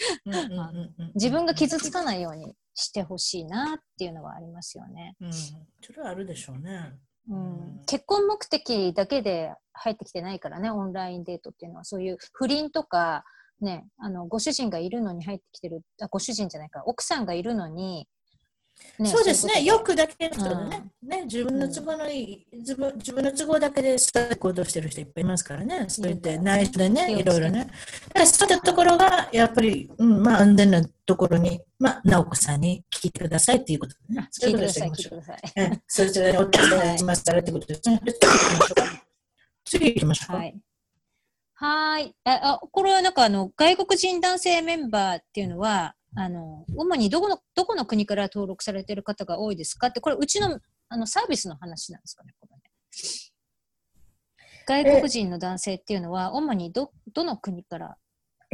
[1.15, 5.17] 自分が傷つかないようにしてほしいなっていうのはありますよね。
[5.21, 5.55] うん、そ
[5.95, 6.93] れはあるでしょうね。
[7.29, 13.25] うん、結婚目的だけで入ってきてないからね、オンラインデートっていうのは、そういう不倫とか、
[13.61, 18.09] ね、あのご主人がいるのに入ってきてるあ、ご主人じゃないか、奥さんがいるのに、
[18.99, 27.65] ねそうですね、いこと欲だけの人でね,、ね自分の都合のいい、自分自分の都合だけでそういう行動してる人いっぱいいますからね、そう言って内緒でね、いろいろね。
[27.65, 27.73] だか
[28.21, 34.29] らそういったところが、やっぱり、うん、まあ安全なところに、まあ、直子さんに聞いてくださいっていうことでね。
[34.43, 35.41] 聞いてください、そうう聞いてください。
[35.41, 38.01] ことでえそちらにお手伝いしますからってことですね。
[39.65, 40.37] 次行きましょうか。
[40.37, 40.61] はい。
[41.55, 42.15] はーい。
[42.25, 52.63] あ、あこれはなんかあの、外国人男性メンバーっていうのは、あの、主にどこの、どこの国から登録されている方が多いですかって、これうちの、あの、サービスの話なんですかね、これね。
[54.67, 57.97] 外国人の男性っていうのは、主にど、どの国から？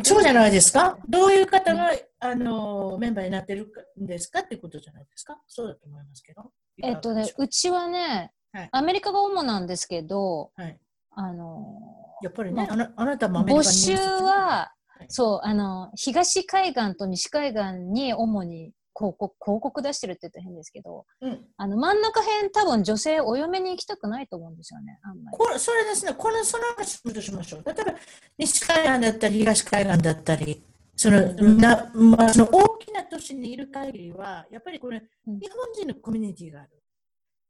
[0.02, 1.90] そうじゃないですかどういう方が、
[2.20, 6.52] あの、メンバーになってるんですかってことじゃないですかそうだと思いますけど。
[6.82, 7.48] えっとね、う？
[7.48, 10.78] ちはね、はいアメリカが主なんですけど、はい。
[11.12, 11.80] あの、
[12.22, 14.00] やっぱりね、まあなあなたもアメリカ募に集は、
[14.32, 14.75] はい
[15.08, 25.36] そう、あの、東海岸と西海岸に主に広告、広告出してるって言ったら変ですけど、うん、あの、真ん中辺多分女性お嫁に行きたくないと思うんですよね、あんまり。
[25.36, 27.62] これそれですね、このその話をしましょう。
[27.64, 27.94] 例えば、
[28.38, 30.62] 西海岸だったり、東海岸だったり、
[30.96, 36.70] その,、なまあ、その大きな都市にいる限りは、やっぱりこれ、うん日本人のコミュニティがある。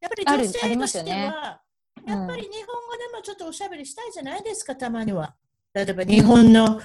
[0.00, 1.66] やっぱり女性としては、うん
[2.06, 5.34] やっぱり日本語でもちょっとおしゃべりしたいじゃないですか、たまには。
[5.74, 6.80] 例えば、日本の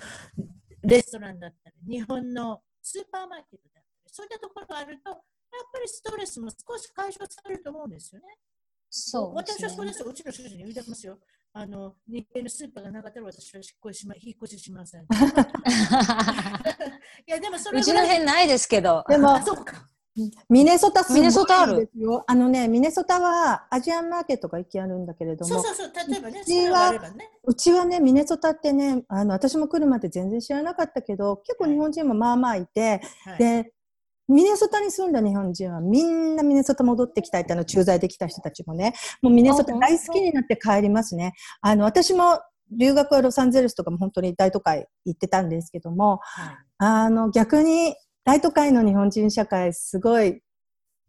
[0.83, 5.19] レストランだったり、日本のスーパーマーケットだったり、そういったところがあると、やっ
[5.71, 8.27] ぱりストレスも少し解消されると思うんですよね。
[8.89, 10.05] そうですね私はそうですよ。
[10.07, 11.19] うちの主人に言いてますよ。
[11.53, 15.01] あの、日系のスーパーがなかったら私は引っ越ししま引っ越ししません。
[15.03, 15.05] い
[17.27, 19.03] や、でもそれうちの辺ないですけど。
[19.07, 19.89] でもあ、そうか。
[20.49, 22.23] ミネソタすごいですよ。
[22.27, 26.11] あのね、ミネソタはアジアンマーケットが行きあるんだけれども、そうそうそう。
[26.11, 27.29] 例えばね、うちはね。
[27.43, 33.71] うちはね、ミネソタってね、あの、私も来るまで全然知らなかったけど、結構日本人もまあまあいて、はい、で、
[34.27, 41.33] ミネソタに住んだ日本人はみんなミネソタ戻ってきたいってあの駐在できた人たちもね、もうミネソタ大好きになって帰りますね。
[41.61, 42.39] あの、私も
[42.71, 50.41] 留学はロサンゼルスとかも本当に大都会行ってたんですけども、はいあの、逆に大都会の日本人社会すごい、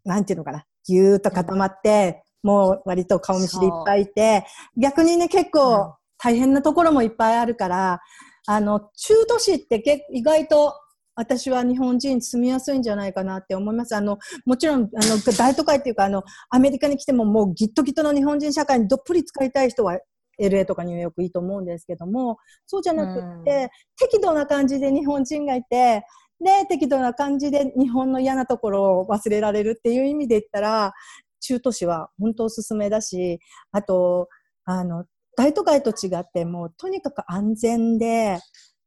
[0.05, 4.45] なんていうのかな、ぎゅーっと固まって、もう割と顔見知りいっぱいいて、
[4.77, 5.51] 逆にね、結うん。
[5.51, 8.01] 構大変なところもいっぱいあるから、
[8.47, 10.75] あの、中都市って結意外と
[11.15, 13.95] 私は日本人住みやすいんじゃないかなって思います。
[13.95, 19.99] あの、もちろん、あの、大都会っていうか、あの、アメリカに来てももうギットギトの日本人社会にどっぷり使いたい人は
[20.41, 26.05] LA とかニューヨークいいと思うんですけども、そうじゃなくって、適度な感じで日本人がいて、
[26.43, 30.93] で、適度な感じで日本の嫌なところを忘れられるっていう意味で言ったら、
[31.41, 33.41] 中都市は本当おすすめだし、
[33.73, 34.29] あと、
[34.65, 35.05] あの、
[35.37, 38.39] 大都会と違って、もうとにかく安全で、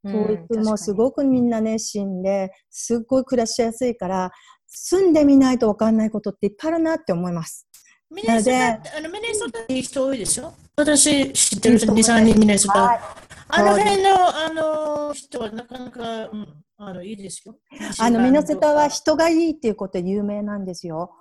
[0.03, 4.31] 教育もすごくみんな熱心で、すっごい暮らしやすいから、
[4.67, 7.67] 住んでみないと分かんないことっていっぱいあるなって思います。
[8.11, 10.53] ミネソタあのミネソタ人多いでしょ？
[10.77, 13.01] 私知ってる人2、3人ミネソタ。
[13.47, 17.57] あの辺のあの人はなかなか、うん、あのいいですよ。
[17.99, 21.11] あの、 ミネソタは人がいいっていうことで有名なんですよ。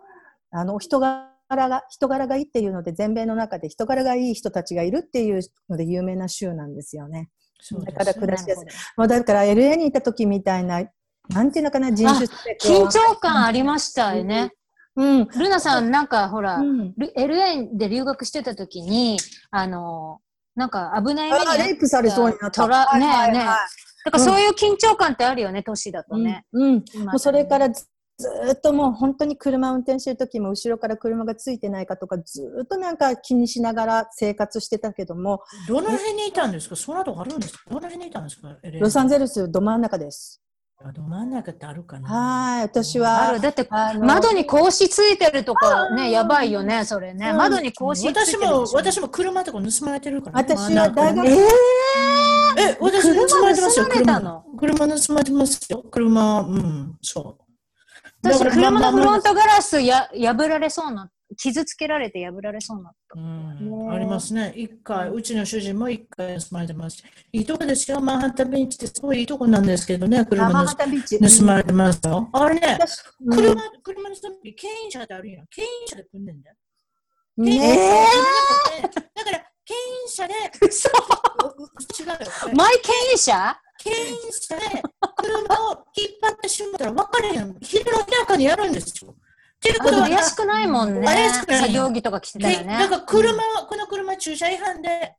[0.51, 7.31] あの、人柄が、人柄がいいっていうので、全米の中で人柄がいい人たちがいるっていうので有名な州なんですよね。
[7.87, 8.67] だから暮らしやすい。
[8.97, 10.85] まあ、だから LA にいた時みたいな、
[11.29, 12.27] なんていうのかな、人種
[12.61, 14.53] 緊張感ありましたよね。
[14.97, 15.27] うん。
[15.27, 16.95] ルナさん、なんかほら、うん。
[16.97, 19.19] ル LA で留学してた時に、
[19.51, 20.21] あの、
[20.57, 22.63] なんか危ない目にあ、レイプされそうになった。
[22.63, 23.94] トラねえねえ。
[24.13, 26.45] はいはいはいだからそういう緊張感ってあるよね、都市だとね。
[26.53, 26.63] うん。
[26.63, 27.87] うん今もうそれからず
[28.53, 36.77] っともう本当に車運転してる時も後ろから車がついてないかとかずーっとなんか気にしながら生活してたけども、どの辺にいたんですか？
[36.77, 37.65] そんなとこあるんですか？
[37.69, 38.57] どの辺にいたんですか？
[38.81, 40.41] ロサンゼゼルスど真ん中です。
[40.83, 42.09] ルど真ん中ってあるかな？
[42.09, 43.41] はい、私あはる。
[43.41, 43.67] だって
[44.01, 47.31] 窓に格子ついてるとかね、やばいよね、それね。
[47.31, 48.41] うん窓に格子ついてる私ょ。
[48.41, 50.39] も、私も車とか盗まれてるから。
[50.39, 51.37] 私は大学えー、
[52.59, 53.87] え、私盗まれてますよ。
[53.87, 54.45] 車盗まれたの？
[54.59, 55.85] 車車盗まれてますよ。
[55.91, 57.45] 車、うん、そう。
[58.23, 63.21] 私、車のフロンまあトガラスや破られそうな、傷つけられて破られそうになった。
[63.21, 64.53] うん、ありますね。
[64.57, 67.03] 一回、うちの主人も一回盗まれてます。
[67.33, 68.01] いいとこですよ。
[68.01, 72.29] マンハッタンビーチってすごいいいとこなんですけどね、車マンハ盗まれてますよ。
[72.33, 75.47] あれね、私うん車、車の人に牽引車ってあるやん。
[75.47, 76.57] 牽引車で来んねんだよ。
[77.37, 77.59] ね
[78.79, 80.93] えだから、牽引車で、嘘違
[82.05, 82.57] うよ。
[82.57, 83.59] マイ牽引車？
[83.79, 84.83] 牽引車で
[85.17, 87.57] 車を引っ張ってしまったら分かれへん。
[87.61, 89.15] 昼の日中にやるんですよ。
[89.65, 91.07] っていうことは、怪しくないもんね。
[91.07, 92.79] 怪しくない作業着とか着てたらけね。
[92.79, 95.17] だから車、この車駐車違反で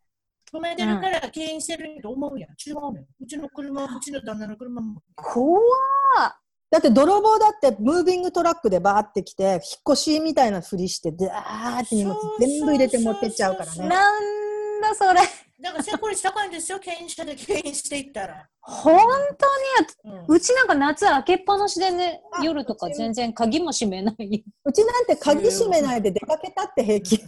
[0.53, 2.51] 止めてるから牽引してると思うやん。
[2.51, 3.05] 違うねん。
[3.19, 5.01] うちの車、うちの旦那の車も。
[5.15, 6.34] 怖っ
[6.71, 9.60] だって泥棒だってムービングトラックでバーって来て、引っ
[9.93, 13.88] 越しみたいなふりして、でーって荷物全部入れて持ってっちゃうからね。
[13.88, 15.21] なんだそれ。
[15.61, 16.79] だから成功率高いんですよ。
[16.79, 18.45] 牽引車で牽引していったら。
[18.59, 18.99] 本
[20.03, 24.43] 当に、うんうちなんか夏開けっぱなしでね、あ夜とか全然鍵も閉めない。
[24.65, 27.19] うちなんて鍵閉めないで出かけたって平気。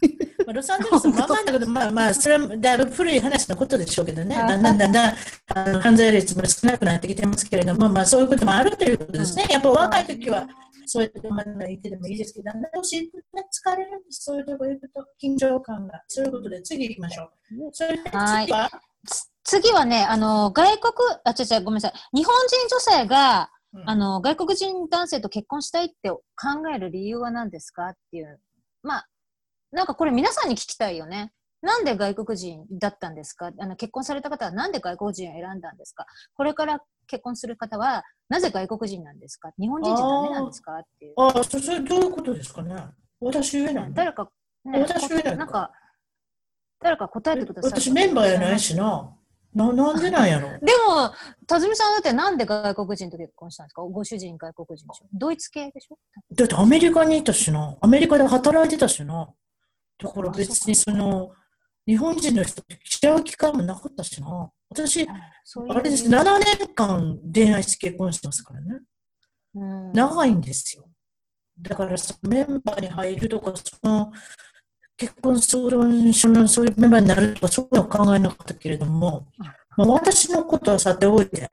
[0.45, 5.15] まあ、ロサンゼルスまあまあだけど、まあまあ、それはだいぶ古い話のことでしょうけどね、だんだんだんだん
[5.55, 9.45] あの犯罪率も少なくなってきてますけれども、まあそういうこともあるということですね。
[9.49, 10.47] やっぱ若い時は、
[10.87, 14.23] そういうとこまで行ってでもいいですけど、だんだん年いくとね疲れるんです。
[14.23, 16.01] そういうとこ行くと緊張感が。
[16.07, 17.29] そういうことで次行きましょう。
[17.73, 18.41] それでは？
[18.41, 18.69] い次は、
[19.05, 21.93] つ次はね、あの、外国、あ、違う違う、ごめんなさい。
[22.17, 26.21] 日本人女性が、うんあの、外国人男性と結婚したいって考
[26.73, 28.39] える理由は何ですかっていう。
[28.83, 29.07] まあ、
[29.71, 31.33] なんかこれ皆さんに聞きたいよね。
[31.61, 33.51] なんで外国人だったんですか？
[33.59, 36.05] あの結婚された方はなんで外国人を選んだんですか？
[36.35, 39.51] これから結婚する方はなぜ外国人なんですか？
[39.59, 40.73] 日本人じゃダメなんですか？
[40.77, 41.13] っていう。
[41.17, 42.75] ああ、そそれどういうことですかね？
[43.19, 44.29] 私言えないの誰か、
[44.65, 45.71] ね、私言えないかなんか、
[46.79, 47.71] 誰か答えてください。
[47.71, 49.13] 私メンバーやないしな。
[49.55, 50.49] ななんでなんやろ？
[50.61, 51.11] でも、
[51.47, 53.81] たずみさんだってなんで外国人と結婚したんですか？
[53.81, 55.05] ご主人外国人でしょ？
[55.13, 55.97] ドイツ系でしょ？
[56.35, 57.75] だってアメリカにいたしな。
[57.81, 59.29] アメリカで働いてたしな。
[59.99, 61.31] だから別にその、
[61.87, 64.51] 日本人の人と知り合う機会もなかったしな。
[64.69, 65.07] 私、
[65.45, 68.67] そういうあれです、7年間恋愛して結婚してますからね。
[69.55, 70.87] うん長いんですよ。
[71.59, 74.11] だからそのメンバーに入るとか、その
[74.97, 79.27] 結婚相談所のそういうメンバーになるとか、そういうのは考えなかったけれども、
[79.77, 81.49] まあ、私のことはさておいて、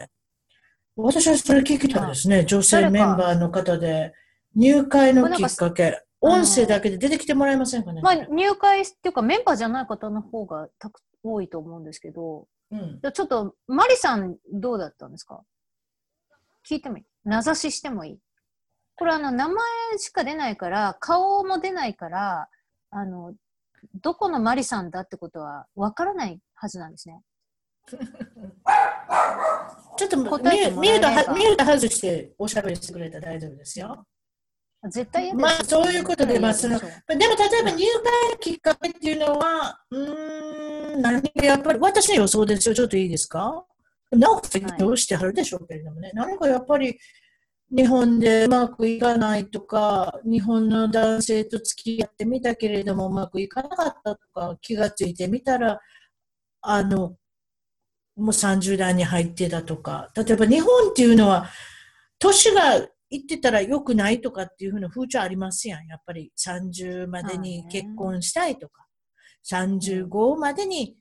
[0.96, 2.44] 私はそれ聞きたいですね。
[2.44, 4.12] 女性メンバーの方で、
[4.56, 8.00] 入会のきっかけ、音声だけで出てきてもらえませんかね。
[8.00, 15.42] まあ、入会っていうかメンバーじゃない方の方がたく多いと思うんですけど、うんちょっと、マリさんどうだったんですか？
[16.68, 17.04] 聞いてもいい？
[17.24, 18.18] 名指ししてもいい？
[18.96, 19.56] これあの、名前
[19.98, 22.48] しか出ないから、顔も出ないから、
[22.90, 23.34] あの、
[24.02, 27.20] どこのマリさんだってことはわからないはずなんですね。
[29.96, 34.06] ちょっと答えてもミュートらえればはミュート外しておしゃべりしてくれたら大丈夫ですよ。
[34.90, 43.64] 絶対まあそういうことでまあそのでも例えば入会のきっかけっていうのは、うーん、何かやっぱり、私の予想ですよ、ちょっといいですか？
[44.10, 46.98] 直子さんどうしてはるでしょうけれどもね、何かやっぱり
[47.74, 55.80] 日本でうまくいかないとか、日本の男性と付き合ってみたけれどもうまくいかなかったとか、気がついてみたら、
[56.60, 57.16] あの、
[58.16, 61.48] もう30代に入ってたとか、例えば日本っていうのは、
[62.20, 65.86] 年がいってたら良くないとかっていうふうな風潮ありますやん。
[65.86, 68.86] やっぱり30までに結婚したいとか、
[69.50, 70.96] 35までに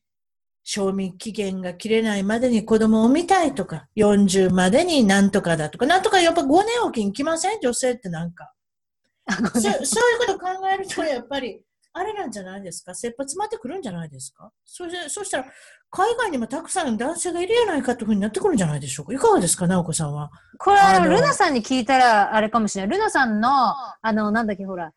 [0.64, 7.60] 賞味期限が切れないまでに子供を産みたいとか、40までになんとかだとか、なんとかやっぱ5年おきに来ません？
[7.62, 8.54] 女性ってなんか。
[9.54, 9.86] そそういう
[10.28, 11.62] こと考えると、やっぱり、
[11.94, 12.94] あれなんじゃないですか？
[12.94, 14.52] 切羽詰まってくるんじゃないですか？
[14.66, 15.46] それそしたら、
[15.96, 20.32] 海外にもたくさん男性がいるやないかというふうになってくるんじゃないでしょうかいかがですか直子さんは？
[20.58, 22.98] これ、あの、ルナさんに聞いたら、あれかもしれない。
[22.98, 23.50] ルナさんの、
[24.02, 24.92] あの、なんだっけ、ほら、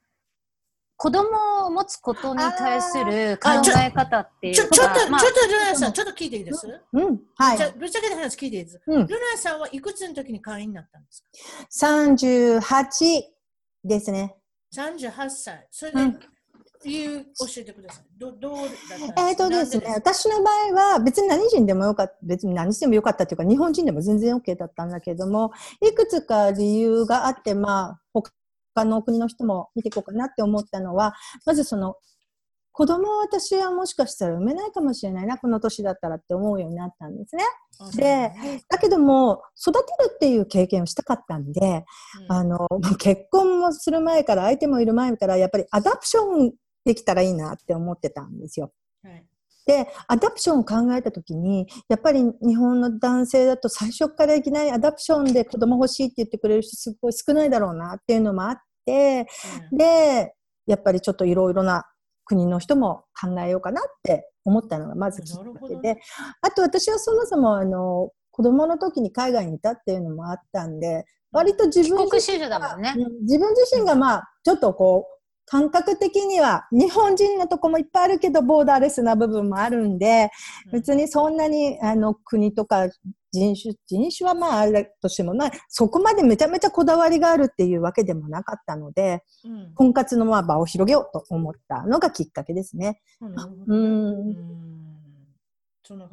[0.96, 4.62] 子供を持つことに対する考え方っていうか。
[4.62, 6.66] ちょ、ちょっと、まあ、ちょっとルナさん、ちょっと聞いていいです？
[6.94, 7.58] うん、はい。
[7.58, 11.22] じゃぶっちゃけた話聞いていいです、うん、ルナさんはいくつの時に会員になったんです
[11.78, 13.22] か ?38
[13.84, 14.34] ですね。
[14.74, 15.68] 38歳。
[15.70, 16.20] それで、うん
[16.84, 18.04] いう教えてください。
[18.18, 31.96] どどうだったえっ、ー、とですね、私の場合は別に何人でもよかった、別に何してもよかったというか、日本人でも全然 OK だったんだけども、いくつか理由があって、まあ、他の国の人も見ていこうかなって思ったのは、まずその、
[32.76, 37.42] 子供を私はもしかしたら産めないかもしれないな、この年だったらって思うようになったんですね。
[37.96, 38.30] で、
[38.68, 41.86] だけども、育てるっていう経験をしたかったんで、
[42.28, 46.52] うん、あの、結婚もする前から、相手もいる前から、やっぱり adoption
[46.86, 48.72] できたらいいなって思ってたんですよ。
[49.02, 49.26] はい。
[49.66, 59.26] で、 adoption を考えたときに、やっぱり日本の男性だと最初からいきなり adoption で子供欲しいって言ってくれる人すごい少ないだろうなっていうのもあって、
[59.72, 60.32] うん、で、
[60.66, 61.84] やっぱりちょっといろいろな
[62.24, 66.00] 国の人も考えようかなって思ったのがまずきっかけで、
[66.42, 75.15] あと私はそもそもあの、子供の時に海外にいたっていうのもあったんで、割と自分自身が、ね、自分自身がまあ、ちょっとこう、
[75.46, 80.30] 感覚的には日本人のとこもいっぱいあるけどボーダーレスな部分もあるんで、
[80.72, 82.88] 別にそんなにあの国とか
[83.32, 93.00] 人種、人種はまああれとしてもない、そこまでめちゃめちゃこだわりがあるっていうわけでもなかったので、うん、婚活のまあ場を広げようと思ったのがきっかけですね。
[93.20, 94.36] うん。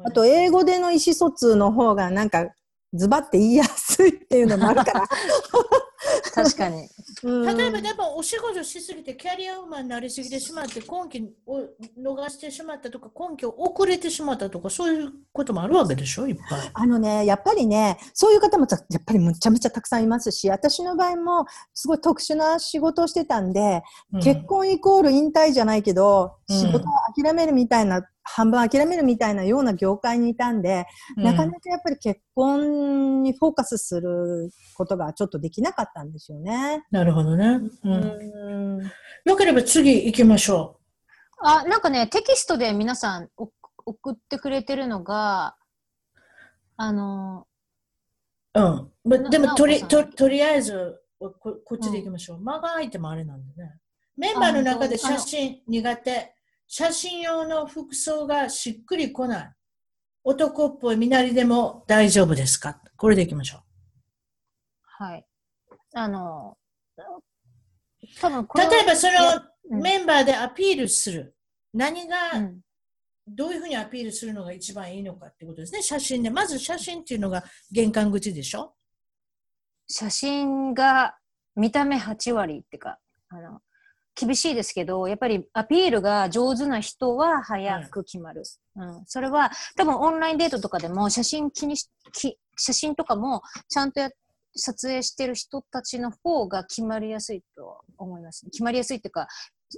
[0.04, 2.46] あと英語での意思疎通の方がなんか
[2.92, 5.04] ズバって言いやすいっていうのもあるから。
[6.32, 6.88] 確かに。
[7.22, 16.26] 例えばでもお仕事しすぎてキャリアウーマンになりすぎてしまって根拠を逃してしまったとか根拠遅れてしまったとかそういうこともあるわけでしょ？
[16.26, 16.70] いっぱい。
[16.72, 23.82] あのねやっぱりねそういう方もやっぱりむちゃむちゃたくさんいますし私の場合もすごい特殊な仕事をしてたんで、
[24.12, 36.84] うん、結婚イコール引退じゃないけど、うん、仕事を諦めるみたいな半分諦めるみたいなような業界にいたんで、うん、なかなかやっぱり結婚にフォーカスすることがちょっとできなかったんですよね。
[36.90, 37.60] なるほどね。
[37.84, 38.80] うん。
[39.24, 41.46] よければ次行きましょう。
[41.46, 45.56] あ、なんかね、テキストで皆さん送ってくれてるのが、
[46.76, 47.46] あの、
[48.54, 49.30] うん。
[49.30, 52.38] でもとりと、とりあえずこ、こっちで行きましょう。
[52.38, 53.78] うん、間が空いてもあれなんでね。
[54.16, 56.33] メンバーの中で写真苦手。
[56.66, 59.52] 写真用の服装がしっくりこない。
[60.24, 62.80] 男っぽい身なりでも大丈夫ですか？
[62.96, 63.60] これでいきましょう。
[64.82, 65.26] はい。
[65.94, 66.56] あの、
[68.20, 71.36] 多分例えばそのメンバーでアピールする。
[71.72, 72.16] 何が、
[73.26, 75.82] どういうふうにアピールするのが一番いいのかってことですね。
[75.82, 76.30] 写真で。
[76.30, 78.74] まず写真っていうのが玄関口でしょ？
[79.86, 81.16] 写真が
[81.56, 82.98] 見た目8割ってか、
[83.28, 83.60] あの、
[84.14, 88.42] 厳しいですけど、やっぱりアピールが上手な人は早く決まる。
[88.76, 94.10] うん、それは多分オンラインデートとかでも写真気にし、き写真とかもちゃんとや
[94.56, 98.46] 撮影してる人たちの方が決まりやすいと思います。
[98.46, 99.26] 決まりやすいっていうか、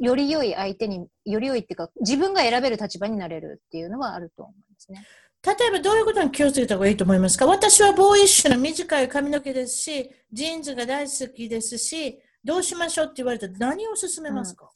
[0.03, 5.07] より良い相手に、より良いっていうか、自分が選べる立場になれるっていうのはあると思いますね。
[5.43, 7.47] 例えばどういうことに気をつけた方がいいと思いますか？
[7.47, 14.71] 私はボーイッシュな短い髪の毛ですし、ジーンズが大好きですし、どうしましょうって言われたら何を勧めますか、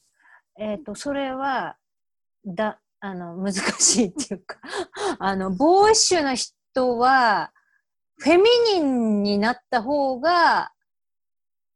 [0.58, 1.76] うん、えっ、ー、と、それは、
[2.44, 4.58] だ、あの、難しいっていうか
[5.20, 7.52] あの、ボーイッシュな人は、
[8.18, 8.44] フェミ
[8.74, 10.72] ニンになった方が、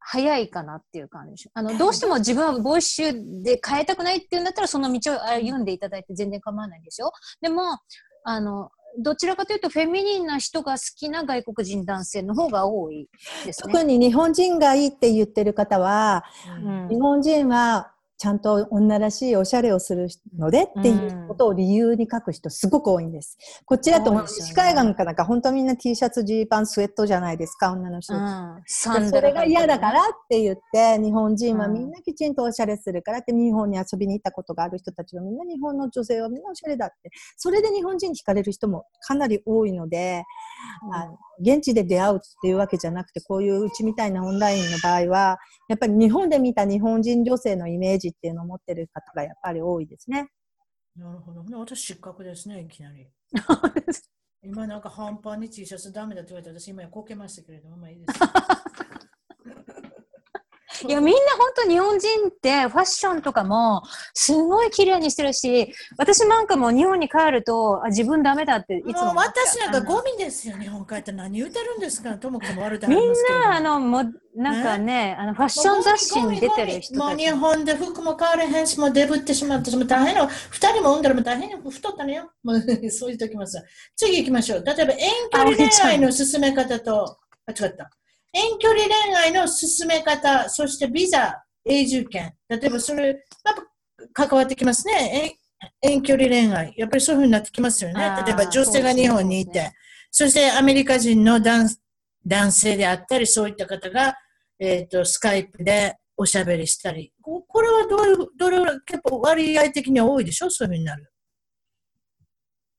[0.07, 1.88] 早いかなっていう感じあの、ど。
[1.88, 7.11] うしても自分はボイッシュで変えたくないっていうんだったら、その道を歩んでいただいて全然構わないんですよ。
[7.40, 7.78] でも、
[8.24, 13.09] あの、どちらかというとフェミニンな人が好きな外国人男性の方が多い
[13.45, 13.72] ですね。
[13.72, 16.24] 特に日本人がいいって言ってる方は、
[16.62, 17.93] うん、日本人は
[18.24, 20.08] ちゃんと女らしいおしゃれをする
[20.38, 23.36] のでっていうことを理由に書く人すごく多いんです。
[23.66, 28.14] こっちだと、西海岸かなんか本当みんな T シャツ、ジーパン、スウェットじゃないですか、女の人。
[28.14, 28.62] うん、
[29.10, 37.10] それが嫌だからって言って、日本人はみんなきちんとおしゃれするからって、日本に遊びに行ったことがある人たちはみんな日本の女性はみんなおしゃれだって。
[37.36, 40.24] それで日本人に惹かれる人もかなり多いので、
[40.86, 50.28] うん、あの現地で出会うっていうわけじゃなくて、こういううちみたいなオンラインの場合は、やっぱり日本で見た日本人女性のイメージっていうのを持ってる方がやっぱり多いですね。
[50.96, 51.44] なるほど。
[51.58, 53.06] 私失格ですね、いきなり。
[54.42, 58.20] 今なんか半端に T シャツダメだって言われて私今こけましたけれども、まあいいです。
[60.88, 72.14] いや、みんな本当日本人ってファッションとかもすごい綺麗にしてるし、私なんかも日本に帰ると、あ自分ダメだっていつも私なんかゴミですよ、日本帰って何言ってるんですか？
[72.16, 74.04] ともかも悪みんな、あの、も
[74.34, 80.28] なんかね、あのファッション雑誌に出てる人もう日本で服も変われへんし、もうデブってしまって、も大変よ。
[80.50, 81.58] 二人も産んだらも大変よ。
[81.70, 82.30] 太ったのよ。
[82.42, 83.62] も うそう言っておきます。
[83.96, 84.64] 次行きましょう。
[84.64, 84.98] 例えば遠
[85.30, 87.90] 距離恋愛の進め方と、あ、違った。
[88.35, 92.35] 遠距離恋愛の進め方、そしてビザ、永住権。
[92.49, 93.16] 例えばそれ、やっ
[94.12, 95.39] ぱ関わってきますね。
[95.80, 96.74] 遠距離恋愛。
[96.76, 98.22] やっぱりそういうふうになってきますよね。
[98.26, 99.70] 例えば女性が日本にいて、
[100.11, 101.68] そしてアメリカ人の男
[102.26, 104.14] 男性であったり、そういった方が、
[104.59, 107.12] えっ、ー、と、スカイプでおしゃべりしたり。
[107.22, 110.51] これはどういう、どれ結構割合的には多いでしょ？
[110.51, 111.12] そういうふうになる。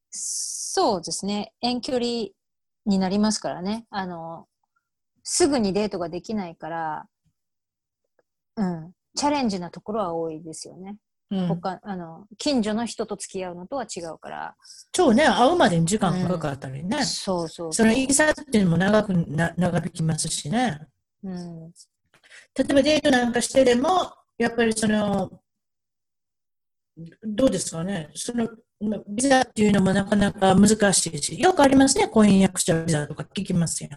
[0.10, 1.54] そうですね。
[1.62, 2.06] 遠距離
[2.86, 3.86] になりますからね。
[3.90, 4.48] あの、
[5.26, 7.06] すぐにデートができないから、
[8.56, 10.98] うん、チャレンジなところは多いですよね。
[11.32, 14.56] うん、他あの近所の人と付き合うのとは違うから。
[14.96, 16.98] そうね、会うまでに時間かかったりね。
[16.98, 20.80] うん、そうそうその言いさっていうのも長くな長引きますしね。
[21.24, 21.74] うん、例
[22.70, 25.42] えばデートなんかしてでも、やっぱりその、
[27.24, 28.48] どうですかね、その
[29.08, 33.90] ビザっていうのもなかなか難しいし、よくありますね、婚約者ビザとか聞きますよ。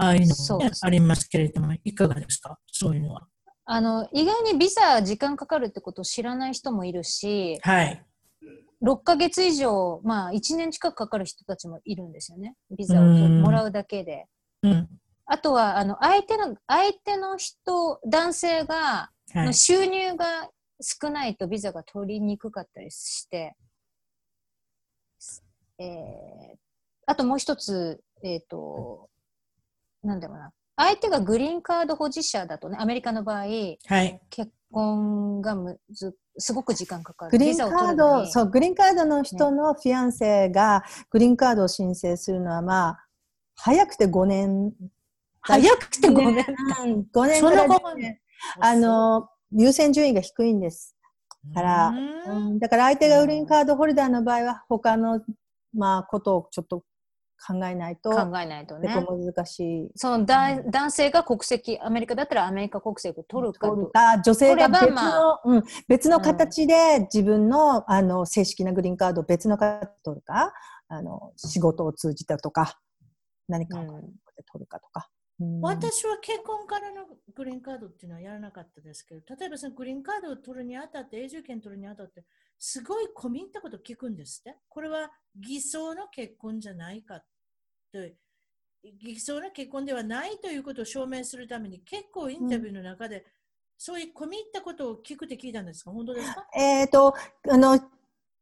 [0.00, 2.58] ああいうのも、ね、ありますけれども、いかがですか？
[2.66, 3.26] そういうのは。
[3.64, 8.04] あの、意外にビザ時間かかるってことを知らない人もいるし、はい。
[8.80, 12.54] 6ヶ月以上、まあ1年近くかかる人たちもいるんですよね。
[12.70, 14.26] ビザをもらうだけで。
[14.62, 14.88] うん、
[15.26, 20.48] あとは、あの、相手の、相手の人、男性が、はい、収入が
[20.80, 23.56] 少ないとビザが取りにくかったりして、
[25.80, 26.56] えー、
[27.06, 29.10] あともう一つ、えっ、ー、と、
[30.08, 30.52] なんだろうな。
[30.76, 33.44] 相手がグリーンカード保持者だとね、アメリカの場合、は
[34.02, 37.30] い、結婚がむずすごく時間かかる。
[37.32, 43.06] グリーンカード、そう、グリーンカードの人のフィアンセがグリーンカードを申請するのは、まあ、
[43.56, 44.72] 早くて5年。
[45.40, 46.44] 早くて5年。
[47.12, 48.20] 5年ぐらいで、
[48.60, 50.94] あの、優先順位が低いんです。
[51.54, 55.20] から、うん、だから相手がグリーンカードホルダーの場合は、他の、
[55.72, 56.84] まあ、ことをちょっと
[57.46, 58.88] 考えないと、考えないとね。
[58.88, 59.90] 難しい。
[59.94, 70.52] そのだ、うん、男性が国籍、アメリカだったらアメリカ国籍を取るか取るか、女性が別の、まあ、うん、別の形で自分の、うん、あの、正式なグリーンカードを別の形で取るか、
[70.88, 72.78] あの、仕事を通じてとか、
[73.48, 74.00] 何かを取
[74.60, 75.08] るかとか。
[75.60, 82.24] 私は結婚からのグリーンカードっていうのはやらなかったですけど、例えばそのグリーンカードを取るにあたって、永住権取るにあたって、
[82.58, 84.58] すごい込み入ったこと聞くんですって。
[84.68, 87.20] これは偽装の結婚じゃないか
[87.92, 87.98] と。
[89.00, 93.22] 偽装の結婚ではないということを証明するために結構インタビューの中で、うん、
[93.76, 95.92] そういう込み入ったことを聞くって聞いたんですか？
[95.92, 96.46] 本当ですか？
[96.56, 97.14] えっ、と、
[97.48, 97.80] あの、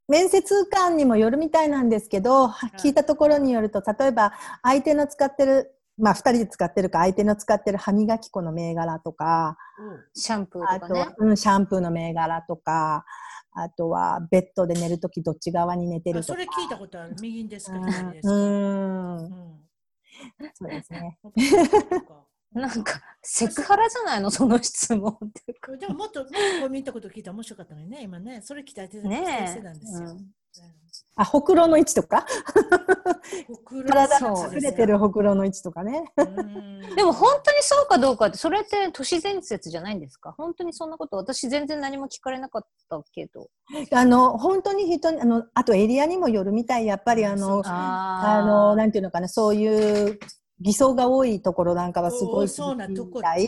[0.09, 2.47] 面接官にもよるみたいなんですけど、
[2.79, 4.33] 聞いたところによると、例えば
[4.63, 9.57] 相手の使ってるまあ、二人で使ってるか、相手の使ってる歯磨き粉の銘柄とか、
[10.15, 13.05] シャンプーとか、ね、あと、うん、シャンプーの銘柄とか、
[13.53, 16.35] あとはベッドで寝るときどっち側に寝てるとか。
[16.35, 17.17] それ聞いたことある。
[17.21, 18.35] 右ですか、左ですか。
[18.35, 19.17] うん。
[19.17, 19.61] うん、
[20.53, 21.19] そうですね。
[22.53, 25.55] なんか、セクハラじゃないのその質問って。
[25.79, 26.31] でももっと、もっ
[26.61, 28.41] と見たこと聞いたら面白かったのにね、今ね。
[28.43, 30.15] それ期待してたんですよ。
[30.15, 30.25] ね
[31.19, 32.27] あ、ほくろの位置とか？
[33.87, 36.05] 体が隠れてるほくろの位置とかね。
[36.95, 40.33] でも本当にそうかどうかって、それって都市伝説じゃないんですか？
[40.37, 43.49] 本当にそんなこと私全然何も聞かれなかったけど。
[43.93, 50.19] あの、本当に人に、あの、あとエリアにもよるみたい、やっぱりあの、あの、なんていうのかな、そういう
[50.61, 52.77] 偽装が多いところなんかはすごい厳しいみ
[53.21, 53.47] たい。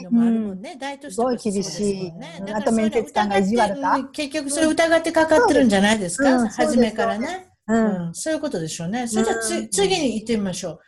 [1.11, 2.13] すごい厳しい。
[2.55, 4.05] あと面接官が意地悪か。
[4.13, 7.79] 結局それ疑ってかかってるんじゃないですか、初めからね、う
[8.11, 8.15] ん。
[8.15, 9.09] そういうことでしょうね。
[9.09, 10.81] それじゃあつ、次に行ってみましょう。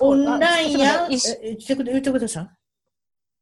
[0.00, 1.20] オンラインや、言っ
[2.02, 2.50] てください。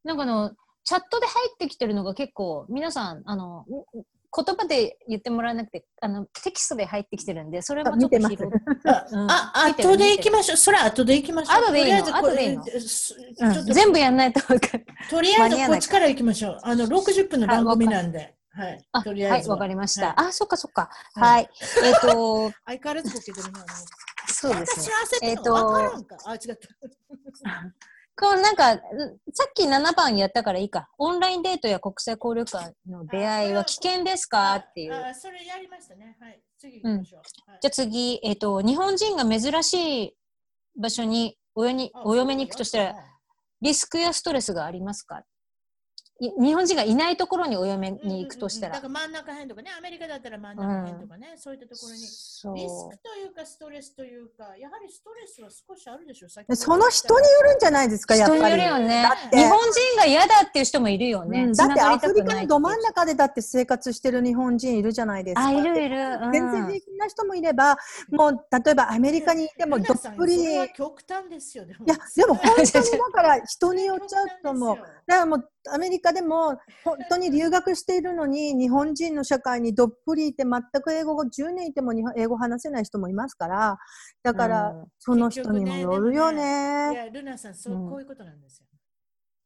[0.05, 0.53] なんかの、
[0.85, 3.65] チャットで入ってきてるのが結構、皆さん、あの、
[4.35, 8.45] 言葉で言ってもらわなくて、あの、テキストで入ってきてるんで、それもちょっと拾って。
[8.45, 8.53] うん
[9.31, 10.57] あ、見てる後で行きましょう。
[10.57, 11.65] それは後で行きましょう。
[11.65, 11.93] 後でいいの？
[11.93, 13.75] とりあえずこれ後でいいの？
[13.75, 14.87] 全部やんないと分かる。
[15.11, 16.59] とりあえずこっちから行きましょう。
[16.63, 18.35] あの、60分の番組なんで。
[18.55, 18.85] はい。
[18.93, 20.07] あ、とりあえずはい、わかりました。
[20.09, 20.89] はいあ、そっかそっか。
[21.15, 21.51] ははい。
[21.85, 23.65] えっ、と、 相変わらずボケてるな。
[24.29, 24.95] そうですね。
[25.23, 26.17] えっとるの分からんか。
[26.25, 26.55] あ、違った。
[28.15, 28.79] こうなんか、うん
[29.35, 30.89] さっき7番やったからいいか。
[30.99, 34.55] オンラインデートや国際交流会の出会いは危険ですか？
[34.57, 34.95] っていう。
[34.95, 36.17] あ、それやりましたね。
[36.21, 36.41] はい。
[36.59, 37.51] 次行きましょう。
[37.51, 40.17] はいじゃあ次、えっ、と、日本人が珍しい
[40.77, 42.95] 場所におよにあお嫁に行くとしたら、
[43.63, 45.19] リスクやストレスがありますか？
[45.21, 45.25] い
[46.31, 48.75] 日本人がいないところにお嫁に行くとしたら。
[48.77, 52.01] だから真ん中辺とかね、アメリカだったら真ん中辺とかね、そういったところに。
[52.01, 56.57] リスクというかストレスというか、やはりストレスは少しあるでしょう。
[56.57, 58.41] その人によるんじゃないですか、やっぱり。
[58.41, 61.45] 人によるよね日本人が嫌だっていう人もいるよね。
[61.45, 62.93] うんだってアフリカのど真ん中。
[62.93, 65.47] 中でだって生活してる日本人いるじゃないですか。
[65.47, 65.97] あ、いるいる。
[66.23, 67.77] うん全然平気な人もいれば、
[68.11, 70.37] もう例えばアメリカにいてもどっぷり。
[70.75, 71.67] 極端ですよ。
[71.67, 74.79] でもや、でも本当にだから 人によっちゃうと思う。
[75.07, 83.79] だからもうアメリカでも本当に留学しているのに日本人の社会にどっぷりいて全く英語が10年いても日本英語話せない人もいますから
[84.23, 86.95] だからうんその人にもよるよいね。
[86.95, 88.67] や、ルナさん、そううんこういうことなんですよ。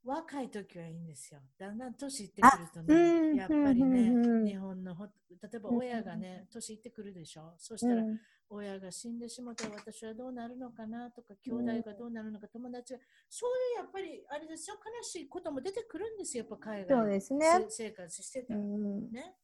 [0.04, 1.40] 若い時はいいんですよ。
[1.58, 5.10] だんだん年いってくるとうね、んやっぱりうんうんうね、ん日本のほ、例
[5.54, 7.54] えば親がね、年いってくるでしょ。
[7.58, 8.18] そしたら、うん
[8.48, 18.60] 親が死んでしまったら私はどうなるのかなとか、兄弟がどうなるのか、友達が、そういうやっぱり、あれですよ、悲しいことも出てくるんですよ、やっぱ海外そうですねせ生活してたら。
[18.60, 19.36] うんね。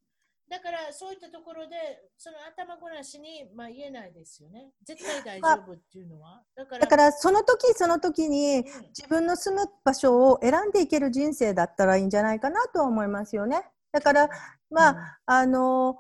[0.49, 1.77] だからそういったところで、
[2.19, 4.73] その頭ごなしに、まあ、言えないですよね。
[4.85, 6.43] 絶対大丈夫っていうのは。
[6.55, 13.63] だから、だからその時その時にうん自分の住む場所を選んでいける人生だったらいいんじゃないかなとは思いますよね。
[13.93, 14.29] だから
[14.69, 15.97] まあ、あの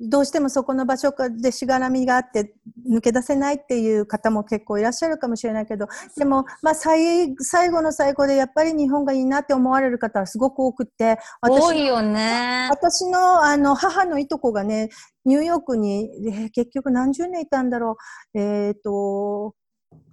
[0.00, 2.54] どうしてもそこの場所でしがらみがあって
[2.90, 5.86] 抜け出せないっていう方も結構いらっしゃるかもしれないけど
[6.16, 12.68] でも、まあ、最最後の最後でやっぱり日本がいいなって思われる方はすごく多くって多いよね。
[12.70, 14.88] 私のあの母のいとこがね
[15.26, 17.96] ニューヨークに、えー結局何十年いたんだろ
[18.34, 19.54] うえっ、と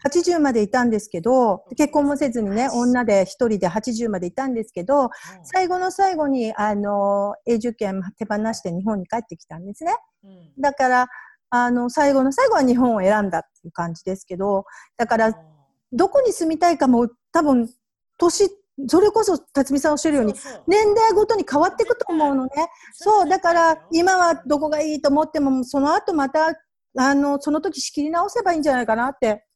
[0.05, 5.09] 80までいたんですけど結婚もせずにね女で一人で80までいたんですけど
[5.43, 9.95] 最後の最後にあの永住権手放して日本に帰ってきたんですね。
[10.23, 10.61] うん。
[10.61, 11.07] だから
[11.49, 14.65] あの最後の最後は日本を選んだっていう感じですけど
[14.97, 15.33] だから
[15.91, 17.69] どこに住みたいかも多分
[18.17, 18.49] 年
[18.87, 20.33] それこそ辰巳さんおっしゃるように
[20.67, 22.51] 年代ごとに変わっていくと思うのね。
[22.93, 26.53] そうだから今はどこがいいと思ってもその後また
[26.99, 29.46] あのその時仕切り直せばいいんじゃないかなって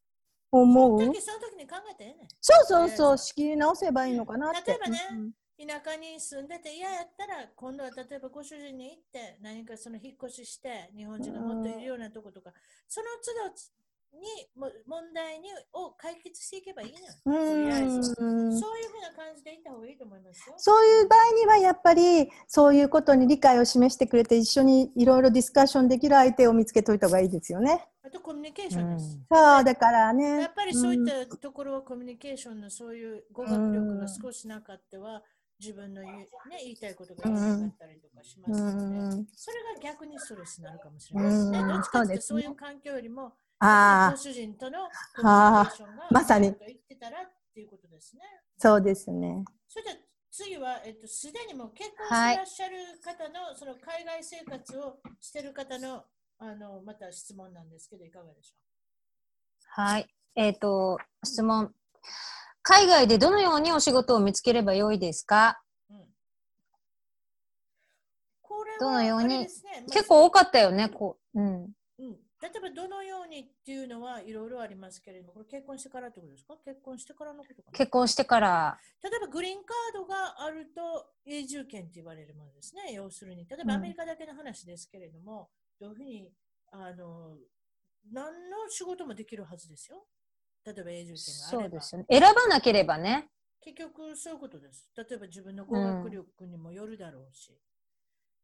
[0.51, 0.99] 思う？
[0.99, 4.71] その時その時に考えてええねんそうそうそう仕切り直せばいいのかなって。
[4.71, 5.31] 例えばねうん
[5.61, 12.51] 田舎に住んでて嫌やったら今度は例えばご主人に行って何かその引っ越しして日本人がもっといるようなとことか
[12.87, 13.55] その都度
[14.13, 16.93] にも問題にを解決していけばいい
[17.23, 20.55] そういううんふうな感じでいった方がいいと思いますよ。
[20.57, 27.87] そういう場合にはやっぱりそういうことに理解を示してくれて一緒にいろいろディスカッションできる相手を見つけといた方がいいですよね。
[28.03, 29.19] あとコミュニケーションです。
[29.31, 30.41] そうだからね。
[30.41, 35.23] やっぱりそういったところはコミュニケーションのそういう語学力が少しなかったは
[35.59, 36.25] 自分の言う、ね、
[36.63, 41.59] 言いたいことが言えなかったりとかしますので、うんそれが逆にストレスになるかもしれないですね。
[41.59, 43.33] うんどっちかっていうとそういう環境よりも、
[43.63, 44.79] あ主人との
[45.15, 48.21] コミュニケーションがまさにうまくいってたらっていうことですね。
[48.57, 49.43] そうですね。
[49.67, 49.89] それじ
[50.31, 56.05] 次は、えっと、すでにもう結婚はいしてらっしゃる方の、その海外生活をしてる方の、
[56.39, 58.55] あの、また質問なんですけど、いかがでしょ
[59.67, 60.07] はい。
[60.35, 61.71] えっ、と、質問。
[62.63, 65.61] 海外でどのようにお仕事を見つければよいですか？
[65.89, 65.93] う。
[65.93, 66.05] うん、
[68.79, 69.27] どのように？
[69.39, 71.41] ねまあ結構多かったよね、こう。
[71.41, 71.69] うん。
[72.41, 76.55] うん、例えばどのようにっていうのはいろいろありますけれども、これ結婚してからってことですか？
[76.65, 77.77] 結婚してからのことかな？
[77.77, 82.93] 結婚してから、例えばグリーンカードがあると永住権って言われるものですね。
[82.93, 86.31] 要するに、例えばうんアメリカだけの話ですけれども、どういうふうに、
[86.71, 87.37] あの、
[88.11, 90.05] 何の仕事もできるはずですよ。
[90.65, 91.63] 例えば永住権があれば。
[91.63, 92.05] そうですよね。
[92.09, 93.27] 選ばなければね。
[93.63, 94.89] 結局そういうことです。
[94.97, 97.55] 例えば自分の語学力にもよるだろうし、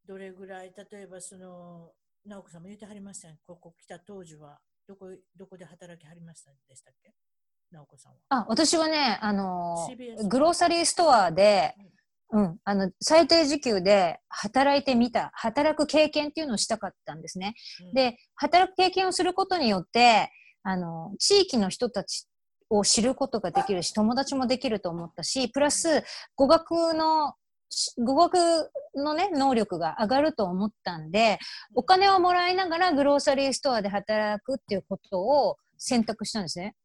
[0.07, 1.91] どれぐらい、例えばその、
[2.25, 3.37] 直子さんも言ってはりましたね。
[3.45, 7.13] ここ来た当時は、どこ、どこで働きはりましたでしたっけ？
[7.71, 8.19] 直子さんは。
[8.29, 11.75] あ、私はね、あの CBS グローサリーストアで、
[12.31, 17.53] うん、あの、最低時給で働いてみた、働く経験っていうのをしたかったんですね。
[17.81, 20.31] うん、で、働く経験をすることによって、
[20.63, 22.27] あの、地域の人たち
[22.69, 26.03] を知ることができるし、友達もできると思ったし、プラス
[26.35, 27.33] 語学の
[27.97, 31.39] 語学のね、能力が上がると思ったんで、
[31.75, 36.75] お金をもらいながらグローサリーストアで働くっていうことを選択したんですね。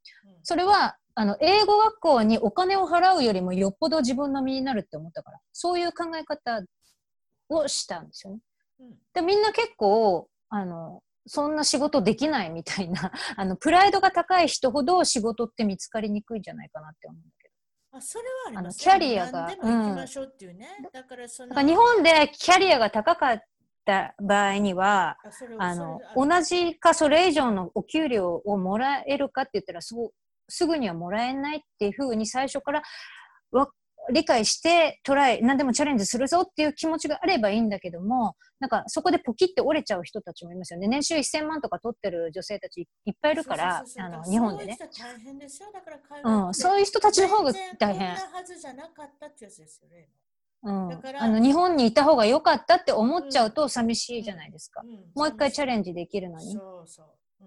[0.42, 6.62] それは、あの、英語学校にお金を払うよりもよっぽど自分の身になるって思ったから、そういう考え方
[7.48, 8.40] をしたんですよね。
[9.14, 17.22] で、みんな結構、あの、そんな仕事できないみたいな、あの、プライドが高い人ほど仕事って見つかりにくいんじゃないかなって思う。
[17.95, 19.49] あそれはあります、キャリアが。
[20.93, 21.62] だからその。
[21.62, 23.40] 日本でキャリアが高かっ
[23.84, 25.18] た場合には、
[25.59, 32.82] あの、同じかそれ以上のお給料をもらえるかって言ったら、すぐにはもらえないっていうふうに最初から
[33.51, 33.68] わ
[34.11, 40.88] 理解してトライ、何でもチャレンジするぞっていう気持ちがあればいいんだけども、なんかそこでポキって折れちゃう人たちもいますよね。
[40.88, 44.78] 年収1000万とか取ってる女性たちいっぱいいるから、あの日本でね。
[46.24, 48.16] うん、そういう人たちの方が大変。
[50.64, 54.82] うん、あの日本にいた方が良かったって思っちゃうと寂しいじゃないですか。
[54.84, 56.53] うんうん、もう一回チャレンジできるのに。
[56.53, 57.03] そうそ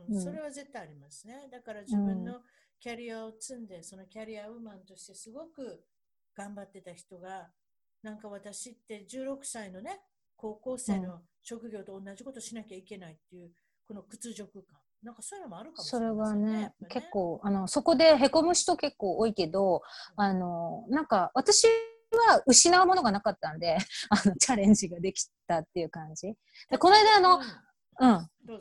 [0.10, 0.22] う、うん。
[0.22, 1.47] それは絶対ありますね。
[1.49, 2.41] だから自分の
[2.82, 5.86] キャリアを積んで、そのキャリアウーマンとしてすごく
[6.36, 7.49] 頑張ってた人が、
[8.03, 10.01] なんか私って16歳のね、
[10.36, 13.51] 高校生の職業と同じことしなきゃいけないっていう、
[13.88, 14.79] この屈辱感。
[15.03, 19.81] なんかそういうのもあるかもしれない、ね、それはね、ね結構、あの、そこで凹む人結構多いけど、
[20.15, 21.67] あの、なんか私
[22.27, 23.77] は失うものがなかったんで、
[24.09, 26.33] あの、チャレンジができたっていう感じ。
[26.69, 27.43] でこの間、あの、うん。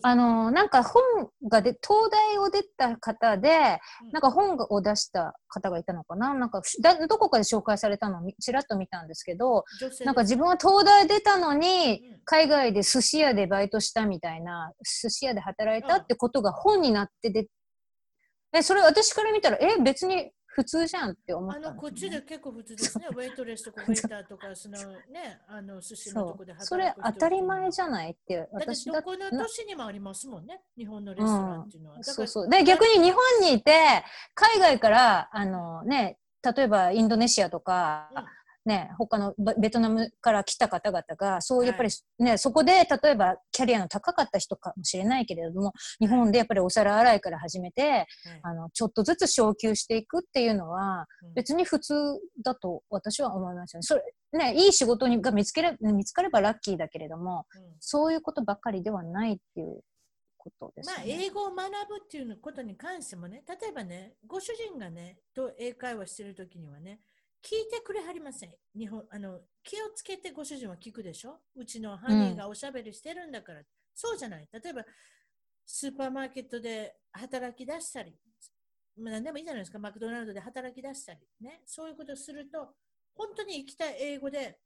[0.02, 1.02] あの、なんか本
[1.48, 3.80] がで、東大を出た方で、
[4.12, 6.32] なんか本を出した方がいたのかな？
[6.34, 9.64] なんかだ、どこかで紹介されたのをちらっと見たんですけど、
[10.04, 14.72] なんか自分は東大出たのに、海外で寿司屋でバイトしたみたいな、
[15.02, 17.48] 寿司屋で働いたってことが本になってで、
[18.54, 23.06] え、それ私から見たら、え、別に普通じゃんって思った、ね、あのこっちで結構普通ですね。
[23.10, 30.60] ウェイトレスとかウェイターとか、そのね、あの寿司のとこで働くそれ当たり前じゃないって私だってどこの都市にもありますもんね。
[30.78, 31.96] 日本のレストランっていうのは。
[31.96, 32.48] うん、そうそう。
[32.48, 38.24] で、逆に日本にいて、海外から、あのね、例えばインドネシアとか、うん
[38.64, 48.06] ね、他のベトナムから来た方々が、そうやっぱりね、はい、そこで例えばキャリアの高かった人かもしれないけれども、日本でやっぱりお皿洗いから始めて、はい、
[48.42, 51.94] あの、ちょっとずつ昇級していくっていうのは、別に普通
[52.42, 53.82] だと私は思いますよね。
[53.82, 54.02] それ、
[54.32, 59.80] ね、いい仕事にが見つけれ見つかればラッキーだけれども、うん、そういうことばっかりではないっていう
[60.38, 61.72] ことです、ね、まあ、英語を学ぶ
[62.04, 67.00] っていうことに関してもね、例えばね、ご主人がね、と英会話してるときにはね、
[67.44, 68.50] 聞いてくれはりません。
[68.74, 71.40] 日本あの気をつけてご主人は聞くでしょ？
[71.54, 73.64] うちのハニーがおしゃべりしてるんだから、うん、
[73.94, 74.48] そうじゃない。
[74.50, 74.82] 例えば、
[75.66, 78.14] スーパーマーケットで働き出したり、
[78.96, 82.68] 何でもいいじゃないですか、マクドナルドで働き出したり、ね、そういうことをすると、
[83.14, 84.56] 本当に生きたい英語で、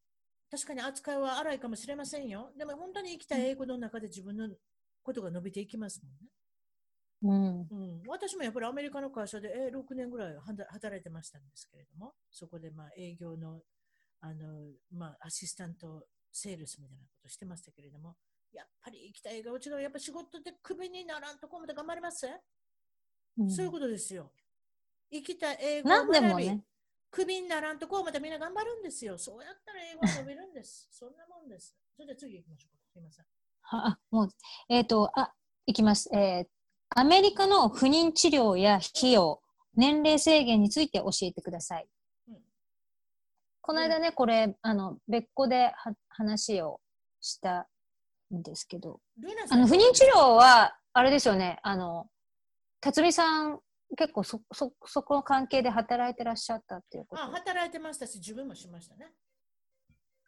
[0.49, 2.53] 確かに扱いは荒いかもしれませんよ。
[2.57, 4.49] でも本当に生きた英語の中で自分の
[5.03, 6.31] ことが伸びていきますもんね。
[7.23, 13.61] うん、うん、私もやっぱりアメリカの会社で、え6年ぐらい働いてましたんですけれども、そこでまあ営業の
[14.21, 18.17] あの、まあ、アシスタント、セールスみたいなことしてましたけれども、
[18.53, 22.27] やっぱり行きたいがうちがやっぱ仕事でクビにならんとこまで頑張ります、
[23.39, 24.31] うん、そういうことですよ。
[25.11, 26.65] 生きた英語を学び、ね、
[27.11, 29.17] クビにならんとこまでみんな頑張るんですよ。
[29.19, 30.89] そうやったら英語は伸びるんです。
[30.93, 31.75] そんなもんです。
[31.97, 32.85] それで次行きましょうか。
[32.93, 33.27] すみません。
[33.63, 34.29] はもう、
[34.69, 35.35] えっ、ー、と、あ、
[35.67, 36.09] いきます。
[36.15, 36.49] えー、
[36.99, 39.41] アメリカの不妊治療や費用、
[39.77, 41.87] 年齢制限について教えてください。
[42.29, 42.39] うん、
[43.61, 45.73] この間ね、これ、あの、別個で
[46.09, 46.81] 話を
[47.21, 47.69] した
[48.35, 48.99] んですけど、
[49.49, 52.09] あの、不妊治療は、あれですよね、あの、
[52.81, 53.61] 辰巳さん、
[53.97, 59.13] 結構そ、そ、そこの関係で働いてらっしゃったっていうことあ、働いてましたし、自分もしましたね。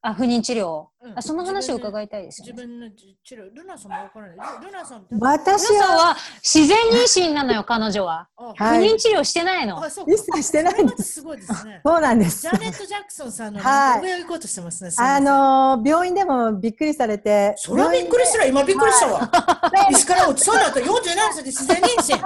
[0.03, 0.87] あ、不妊治療。
[1.03, 3.55] うん、あその話を伺いたいですよ、ね、自分の治療。
[3.55, 4.37] ルナさんもわからない。
[4.65, 8.29] ルナさん私は自然妊娠なのよ、彼女は。
[8.37, 9.83] 不妊治療してないの。
[10.07, 11.15] 一切してないんです。
[11.15, 11.81] すごいですね。
[11.85, 12.43] そうなんです。
[12.43, 14.91] ジャネット・ジャクソンさんの上を行こうとしてますね。
[14.97, 17.55] あの、病院でもびっくりされて。
[17.57, 19.31] それはびっくりしたら、今びっくりしたわ。
[19.93, 20.91] 石から落ちそうなった47
[21.33, 22.21] 歳で自然妊娠。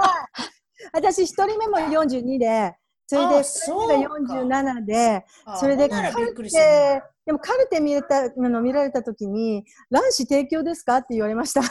[0.93, 2.75] 私一人目も42で、
[3.07, 5.25] それで、それが47で、
[5.59, 10.97] それで、カルテ、でもカルテ見れたの見られたときに、卵子提供ですか？
[10.97, 11.61] って言われました。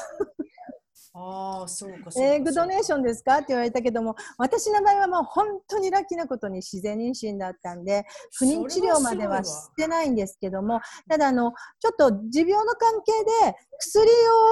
[1.17, 2.11] ああ、そうか。
[2.21, 3.37] エッグドネーションですか？
[3.37, 8.05] って言われたけども、私の場合はもう本当にラッキーなことに自然妊娠だったんで、
[8.37, 13.13] 不妊治療まではしてないんですけども、ただあの、ちょっと持病の関係
[13.47, 14.09] で薬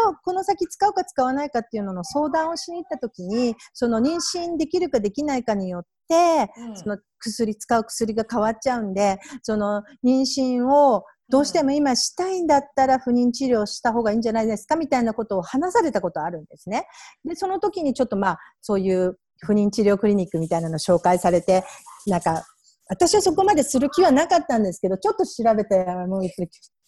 [0.08, 16.86] をこの先使うか使わないかっていうのの相談をしに行った時に、その妊娠できるかできないかによって、うん、その薬、使う薬が変わっちゃうんで、その妊娠をどうしても今したいんだったら不妊治療した方がいいんじゃないですかみたいなことを話されたことあるんですね。
[17.24, 21.64] で、その時にちょっとまあ、そういう不妊治療クリニックみたいなの紹介されて、
[22.06, 22.44] なんか、
[22.90, 26.24] 私はそこまでする気はなかったんですけど、ちょっと調べて、もう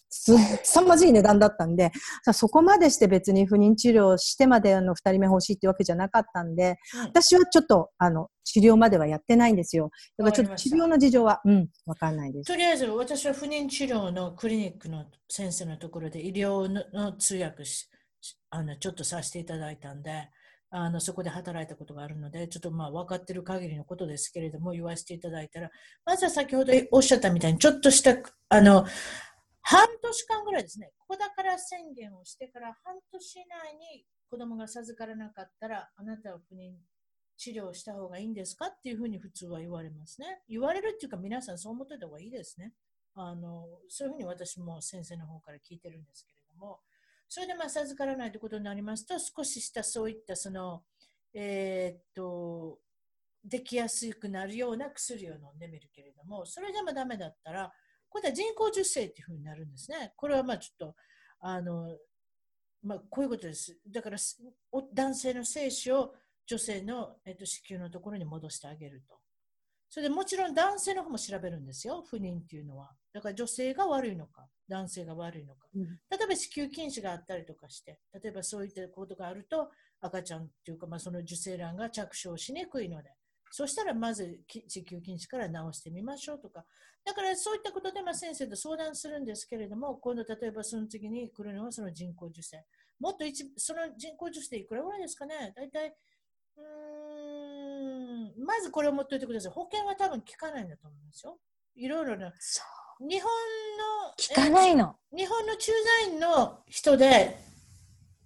[0.09, 1.91] すさまじい値段だったんで、
[2.33, 9.91] そこまでして別に不妊治療してまであの二人目欲しいってわけじゃなかったんで、うん、私はちょっとあの治療まではやってないんですよ。
[10.17, 12.47] だからちょっと治療の事情は、うん、わかんないです。
[12.47, 17.89] とりあえず私は不妊治療のクリニックの先生のところで医療の通訳し、
[18.49, 20.29] あのちょっとさせていただいたんで、
[20.71, 25.69] あのそこで働いたことがあるので、ちょっとまあ分かってる限りのことですけれども、言わせていただいたら、
[26.05, 28.15] まずは先ほどおっしゃったみたいに、ちょっとした
[28.49, 28.85] あの
[29.67, 36.73] 半年間ぐらいですね、子宝宣言をしてから半年以内に子供が授からなかったら、あなたは不妊
[37.35, 38.67] 治療した方がいいんですか？
[38.67, 40.41] っていうふうに普通は言われますね。
[40.47, 42.73] 言われるっていうか、皆さんそう思ってた方がいいですね。
[43.15, 46.79] あのそういうふうに私も先生の方から聞いてるんですけれども、
[47.27, 50.83] それでまあ授からないということになりますと、少ししたそういったその、
[51.33, 52.77] えー、っと、
[53.43, 57.71] できやすくなるような薬を飲んでみるけれども、それでもダメだったら、
[58.15, 60.13] これは人工授精っていうふうになるんですね。
[60.15, 60.95] これはまあちょっと、
[61.41, 61.97] あの、
[62.81, 63.77] まあ、こういうことです。
[63.91, 64.17] だから、
[64.93, 69.17] 男性の精子を女性の、えっと、子宮のところに戻してあげると。
[69.89, 72.95] それでもちろん男性の方も調べるんですよ、不妊っていうのは。
[73.11, 75.67] だから女性が悪いのか、男性が悪いのか。
[75.75, 83.09] うん、例えば子宮筋腫があったりとかして、例えばそういったことがあると、赤ちゃんっていうか、まあ、その受精卵が着床しにくいので、
[83.57, 86.65] そしたらまず子宮筋腫から治してみましょうとか、
[87.05, 92.61] だからそういったことでまあ先生と相談するんですけれども、今度例えばその次に来るのはその人工授精。
[92.99, 95.95] もっと一その人工授精いくらぐらいですかね大体、
[96.57, 99.53] うーん、まずこれを持っておいてください。
[99.53, 101.37] 保険は多分効かないんだと思うんですよ。
[101.75, 102.33] いろいろな。
[102.99, 103.31] 日本
[103.77, 104.97] の、聞かないの。
[105.15, 105.71] 日本の駐
[106.03, 107.37] 在員の人で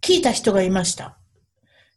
[0.02, 1.20] 聞いた人がいました。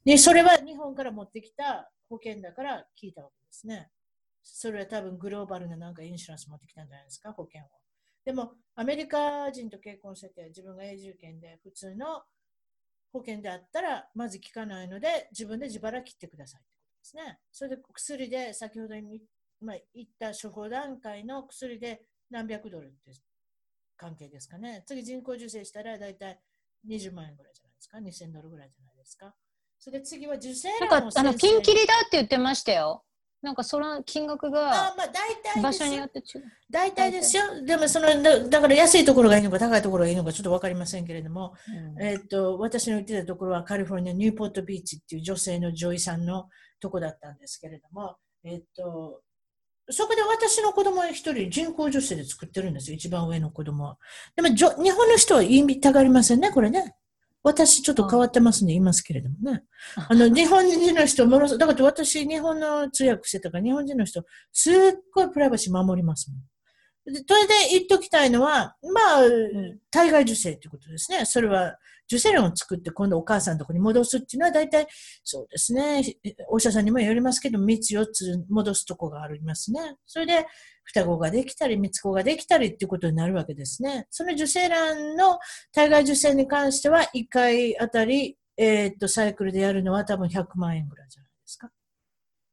[0.04, 3.88] で、それは日本から持ってきた保険だから聞いたわけですね。
[4.42, 7.68] それは多分グローバルななんかインシュランス持ってきたんじゃないですか、保険を。
[8.22, 12.22] でも、アメリカ人と結婚してて、自分が永住権で普通の
[13.14, 17.38] 保険であったら、まず効かないので、自分で自腹切ってくださいってことですね。
[17.50, 18.94] それで薬で、先ほど
[19.60, 23.12] まあ、言った処方段階の薬で何百ドルって
[23.96, 24.82] 関係ですかね。
[24.86, 26.38] 次、人工授精したら大体
[26.86, 28.00] 20万円ぐらいじゃないですか。
[28.00, 29.34] 2000ドルぐらいじゃないですか。
[29.84, 33.02] それで次は受精卵なんか、あの、ピンキリだって言ってましたよ。
[33.42, 34.94] なんかその金額が
[35.60, 36.44] 場所によって違う。
[36.70, 37.42] 大体ですよ。
[37.64, 41.54] でもそのだ、だから安いところがいいのか高いところがいいのかちょっとわかりませんけれども、
[41.96, 49.20] うん、えっと、私の言ってたところはカリフォルニアニューポートビーチっていう女性の女医さんのとこだったんですけれども、えっと、
[49.90, 52.94] そこで私の子供一人人工授精で作ってるんですよ。
[52.94, 53.98] 一番上の子供は。
[54.36, 56.94] でも、日本の人は言いたがりませんね、これね。
[57.42, 59.64] 私ちょっと変わってますね、言いますけれどもね。
[60.08, 64.74] あの、日本人の人ものすだから私、日本の通訳してたから、日本人の人、すっ
[65.12, 66.40] ごいプライバシー守りますもん。
[67.04, 69.22] でそれで言っときたいのは、まあ、
[69.90, 71.24] 体外受精ということですね。
[71.24, 71.76] それは、
[72.06, 74.86] 受精卵を作って今度お母さんのところに戻すっていうのは大体、
[75.24, 76.02] そうですね。
[76.48, 79.96] お医者さんにもよりますけど、3つ4つ戻すとこがありますね。
[80.06, 80.46] それで、
[80.84, 84.06] 双子ができたり、三つ子ができたりっていうことになるわけですね。
[84.10, 85.38] その受精卵の
[85.72, 91.70] 体外受精に関しては、1回あたり、えー、っと、サイクルでやるのは多分100万円ぐらいじゃないですか。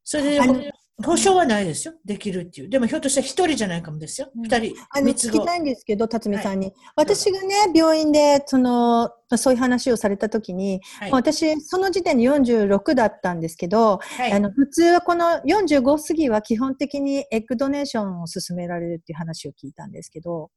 [0.04, 0.72] それで、
[1.02, 1.94] 保証はないですよ。
[2.04, 2.68] できるっていう。
[2.68, 4.30] でもひょっとしたら一人じゃないかもですよ。
[4.34, 4.74] 二、人。
[4.90, 6.66] あの、聞きたいんですけど、辰巳さんに。
[6.66, 20.50] はい、私がね、病院で、その、そういう話をされたときに、はい、私、その時点で46だったんですけど、はい、あの、普通はこの45過ぎは基本的にエッグドネーションを進められるっていう話を聞いたんですけど。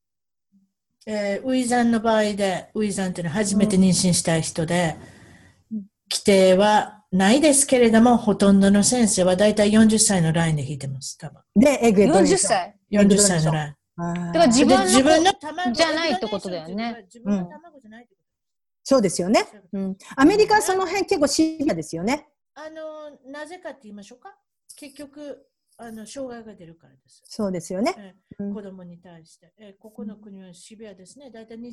[1.06, 4.96] えー、ウィザンの場合で、ウィザンっていうのは初めて妊娠したい人で、
[5.72, 11.42] うん、規定はないですけれども、ほとんどの先生はだいたい40歳のラインで引いてます、多分。
[11.56, 13.76] で、エグエ40歳 ?40 歳のライン。
[13.96, 17.04] だから自分の自分の卵じゃないってことだよね。
[17.06, 18.28] 自分の卵じゃないってこと。
[18.84, 19.46] そうですよね。
[19.72, 19.98] うん。
[20.16, 22.28] アメリカはその辺結構シビアですよね。
[22.56, 24.36] あの、なぜかって言いましょうか？
[24.76, 25.46] 結局、
[25.78, 27.22] あの障害が出るからです。
[27.26, 27.94] そうですよね。
[28.40, 29.54] えー、子供に対して。
[29.60, 31.30] えー、ここの国はシビアですね。
[31.30, 31.70] だいたい22、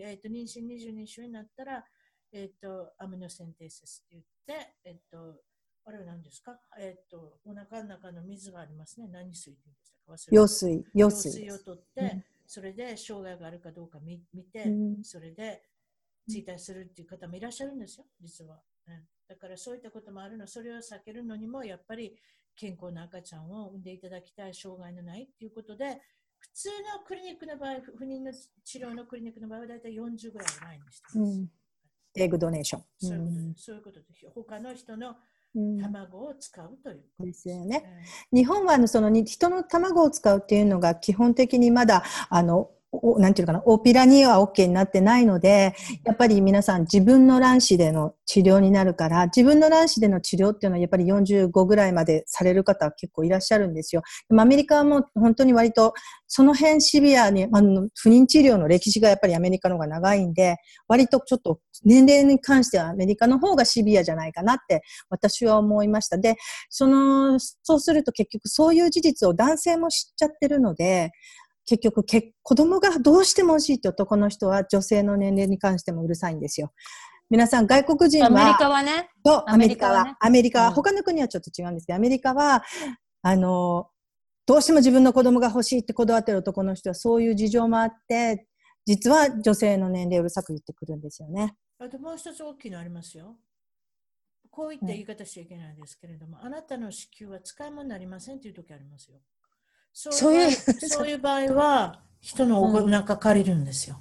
[0.00, 1.84] えー、と妊娠22週になったら、
[2.34, 4.16] えっ、と、アミノセンテーシスって
[4.48, 5.40] 言って、えっ、と、
[5.84, 6.58] あれは何ですか？
[6.78, 9.06] えっ、と、お腹の中の水がありますね。
[9.08, 10.12] 何水って言うんでしたか？
[10.12, 11.40] 忘れ用水、用用水。
[11.40, 12.24] 水を取って、うん。
[12.46, 15.04] それで障害があるかどうか見見て、うん。
[15.04, 15.62] それで
[16.28, 18.60] 追体するっていう方もいらっしゃるんですよ、実は。
[18.88, 19.06] うん。
[19.28, 22.16] だからそういったこともあるの、それを避けるのにも、やっぱり
[22.56, 26.00] 健康な赤ちゃんを産んでいただきたい、障害のないっていうことで、
[26.38, 26.68] 普通
[26.98, 31.18] のクリニックの場合、不妊の治療のクリニックの場合は大体40ぐらいをラインにして。
[31.18, 31.38] ます。
[31.38, 31.48] うん
[32.16, 32.82] エッグドネーション。
[33.56, 34.26] そういうことです。
[34.34, 35.16] 他の人の
[35.56, 37.84] うん卵を使うということですよね。
[38.32, 42.74] うん日本はあのそのに人の卵を使うっていうのが基本的にまだあのお
[43.18, 45.74] なんていうかな、大っぴらには OK になってないので、
[46.04, 54.02] やっぱり皆さん自分の卵子での治療になるから、自分の卵子での治療っていうのはやっぱり45ぐらいまでされる方は結構いらっしゃるんですよ。
[54.28, 55.94] でもアメリカはもう本当に割と
[56.26, 60.56] その辺シビアに、あの、不妊治療の歴史がやっぱりアメリカの方が長いんで、
[60.88, 66.18] 割とちょっと年齢に関してはアメリカの方がシビアじゃないかなって私は思いました。
[66.18, 66.36] で、
[66.70, 71.12] その、そうすると結局そういう事実を男性も知っちゃってるので、
[71.66, 76.72] 結局け、子供がどうしても欲しいって男の人は女性の年齢に関してもうるさいんですよ。
[77.30, 79.10] 皆さん外国人は、アメリカはね。
[79.46, 82.62] アメリカは、アメリカは他の国はちょっと違うんですけど、アメリカは、
[83.22, 83.88] あの、
[84.46, 88.46] どうしても自分の子供が欲しいってこだわってる男の人はそういう事情もあって、
[88.84, 91.56] 実は女性の年齢をうるさく言ってくるんですよね。
[91.78, 93.36] あともう一つ大きいのありますよ。
[94.50, 99.16] こういった言い方しちゃいけないですけれども、あなたの子宮は使い物になりませんという時ありますよ。
[99.94, 104.00] そういうそういう場合は、人のお腹借りるんですよ。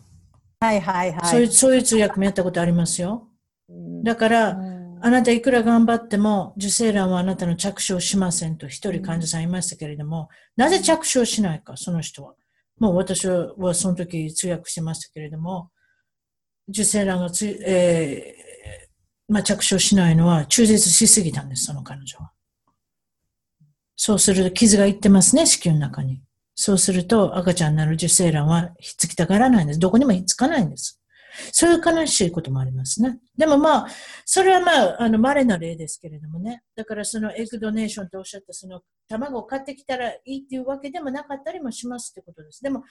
[0.60, 1.26] はいはいはい。
[1.26, 3.30] そういうそういう通訳もやったことありますよ。
[3.70, 12.36] うんだから、うんあなたいくら頑張っても、受精卵はあなたの着手をしませんと一人患者さんいましたけれども、なぜ着手をしないか、その人は。
[12.80, 15.72] もう私はその時通訳してましたけれども、
[16.70, 22.32] 受精卵がつい、えーまあ、着手をしないのは中絶しすぎたんです、その彼女は。
[24.06, 26.22] そうすると傷がいってますね、子宮の中に。
[26.56, 29.80] そうすると赤ちゃんになる受精卵はひっつきたがらないんです。
[29.80, 31.02] どこにもひっつかないんです。
[31.54, 33.20] そういう悲しいこともありますね。
[33.38, 33.88] でもまあ、
[34.26, 36.64] それはまあ、あの、稀な例ですけれどもね。
[36.76, 42.62] だからそのエッグドネーションとおっしゃったその卵を買ってきたらいいっていうわけでもなかったりもしますってことです。
[42.62, 42.84] でも、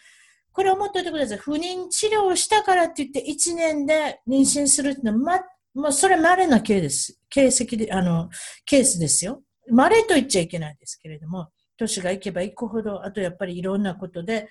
[0.51, 1.37] これを思っておいてください。
[1.37, 5.43] 不妊治療をしたからって言って1年で妊娠するっていうのは、
[5.75, 8.31] ま、もうそれ稀なケース、形跡で、あの、
[8.65, 9.43] ケースですよ。
[9.73, 11.49] 稀と言っちゃいけないですけれども、
[11.79, 14.49] 年がいけばいくほど、あとやっぱりいろんなことで、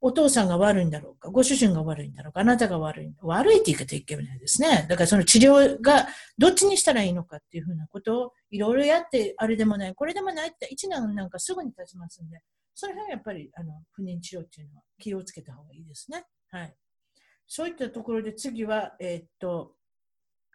[0.00, 3.14] お父さんが悪いんだろうか、ご主人が悪いんだろうか、あなたが悪い。
[3.22, 4.86] 悪いって言い方いけないですね。
[4.88, 6.06] だからその治療が
[6.36, 12.38] どっちにしたらいいのかっていうふうなことをいろいろやって、あれでもない、これでもないって1年なんかすぐに経ちますんで、
[12.74, 16.24] その辺はやっぱりあの不妊治療っていうのは気をつけた方がいいですね。
[16.50, 16.74] はい。
[17.46, 19.72] そういったところで次は、えーっと、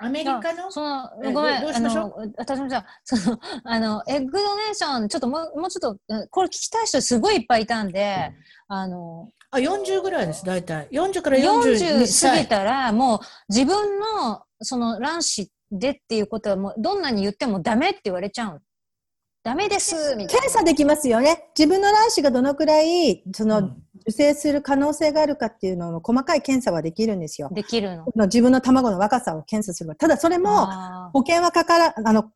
[0.01, 8.33] アメリカの、そのえごめん、あどうしましょの、私もじゃあ、その、 あの、エッグドネーション、ちょっともう、もうちょっと、うんこれ聞きたい人すごいいっぱいいたんで、
[8.69, 10.87] あの、あ、40ぐらいです、大体。
[10.89, 12.47] 40から42 40過歳ぎ。
[12.47, 13.19] たら、もう
[13.49, 18.61] 自分の、その卵子でっていうことはもう、どんなに言ってもダメって言われちゃう。
[19.43, 21.51] ダメです、みたい検査できますよね。
[21.57, 27.55] 自分の卵子がどのくらい、その、うん受精する可能性があるかっていうのの細かい検査はできるんですよな。。
[27.55, 28.05] できるの？
[28.05, 29.95] その自分の卵の若さを検査する。
[29.95, 32.31] ただそれも、あ保険はかから、あの、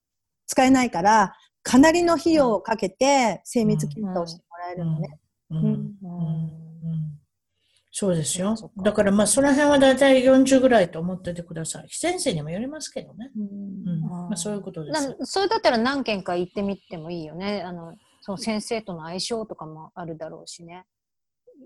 [0.48, 5.20] 使えないから、かなりの費用をかけて精密検査をしてもらえるのね。
[5.52, 7.14] うんうんーうんうん
[7.96, 11.88] そうですよだからまあその辺は大体40ぐらいと思っててください。
[11.92, 13.30] 先生にもよりますけどね。
[13.38, 15.16] うんまあ、そういうことですな。
[15.28, 17.62] それだったら何件か行ってみてもいいよね。
[17.62, 20.86] あの、その先生との相性とかもあるだろうしね。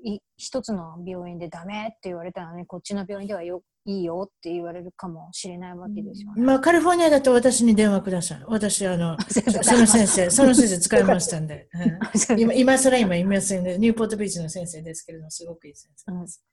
[0.03, 6.41] い一つの病院でダメって言われたらね、こっちの病院ではよいいよって言われるかもしれないわけですよね。
[6.41, 8.43] まあカリフォルニアだと私に電話ください。
[8.47, 11.69] 私あの、 そその先生、 その先生使いましたんで。
[11.73, 16.43] うん 今、今更今いませんで、ニューポートビーチの先生ですけれども、すごくいい先生です。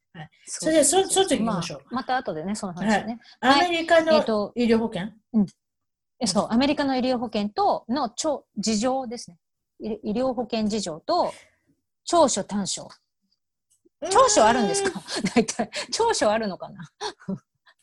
[0.47, 3.19] それでそそっち行きましょうあまた後でね、その話をね。
[3.41, 5.09] アメリカのと医療保険、
[6.21, 9.39] えそう、アメリカの医療保険との長事情ですね。
[9.81, 11.33] 医医療保険事情と
[12.05, 12.89] 長所短所。
[14.11, 15.03] 長所あるんですか？
[15.35, 15.71] 大体。
[15.91, 16.81] 長所あるのかな？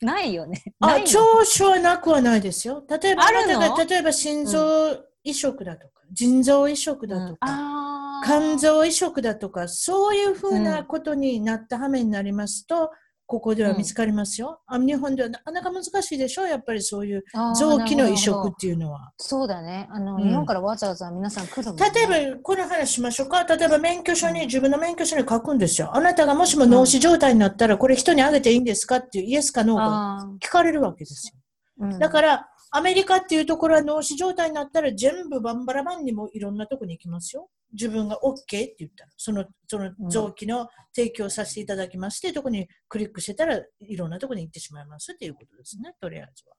[0.00, 0.62] ないよね。
[0.80, 2.82] なあ、長所はなくはないですよ。
[2.88, 3.60] 例えば、ああるの？
[3.60, 8.26] なたが例えば心臓移植だとか、腎臓移植だとか、あー。
[8.26, 12.90] 肝臓移植だとか、そういうふうなことになった羽目になりますと、
[13.32, 14.60] ここでは見つかりますよ。
[14.66, 17.24] あ日本ではなかなか難しいでしょやっぱりそういう
[17.58, 19.10] 臓器の移植っていうのは。
[19.16, 19.88] そうだね。
[19.90, 21.90] あの、うん日本からわざわざ皆さん来るね。
[21.94, 23.44] 例えば、この話しましょうか。
[23.44, 25.96] 例えば、免許証に、自分の免許証に書くんですよ。
[25.96, 31.86] あなたがもしも脳死状態になったら、これ人にあげていいんですかっていうイエスかノーかあ聞かれるわけですよ。
[31.86, 37.48] うんだから、アメリカっていうところは脳死状態になったら全部バンバラバンにもいろんなとこに行きますよ。
[37.72, 46.56] 自分が OK って言ったら、その、その臓器の提供させていただきますっていうところにクリックしてたらいろんなところに行ってしまいますっていうことですね、とりあえずは。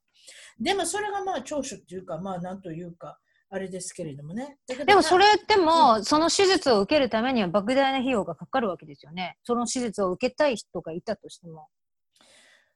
[0.59, 4.57] でもそれがまあ長所っていうか、まあなんというか、あれですけれどもね。
[4.67, 9.37] でもそれっても、その手術を受けるためには莫大な費用がかかるわけですよね。
[9.43, 11.67] その手術を受けたい人がいたとしても。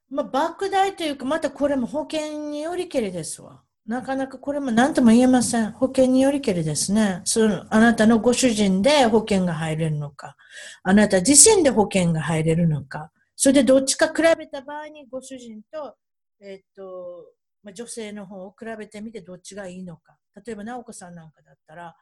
[0.10, 3.64] まあ、莫大というか、またこれも保険によりけりですわ。
[3.88, 5.72] なかなかこれも何とも言えません。
[5.72, 7.22] 保険によりけりですね。
[7.24, 10.36] その、あなたのご主人で保険が入れるのか、
[10.84, 15.96] あなた自身で保険が入れるのか、それでどっちか比べた場合にご主人と、
[16.42, 17.32] えっと、
[17.64, 20.18] まあ、女性の方を比べてみてどっちがいいのか。
[20.46, 21.96] 例えば、直子さんなんかだったら、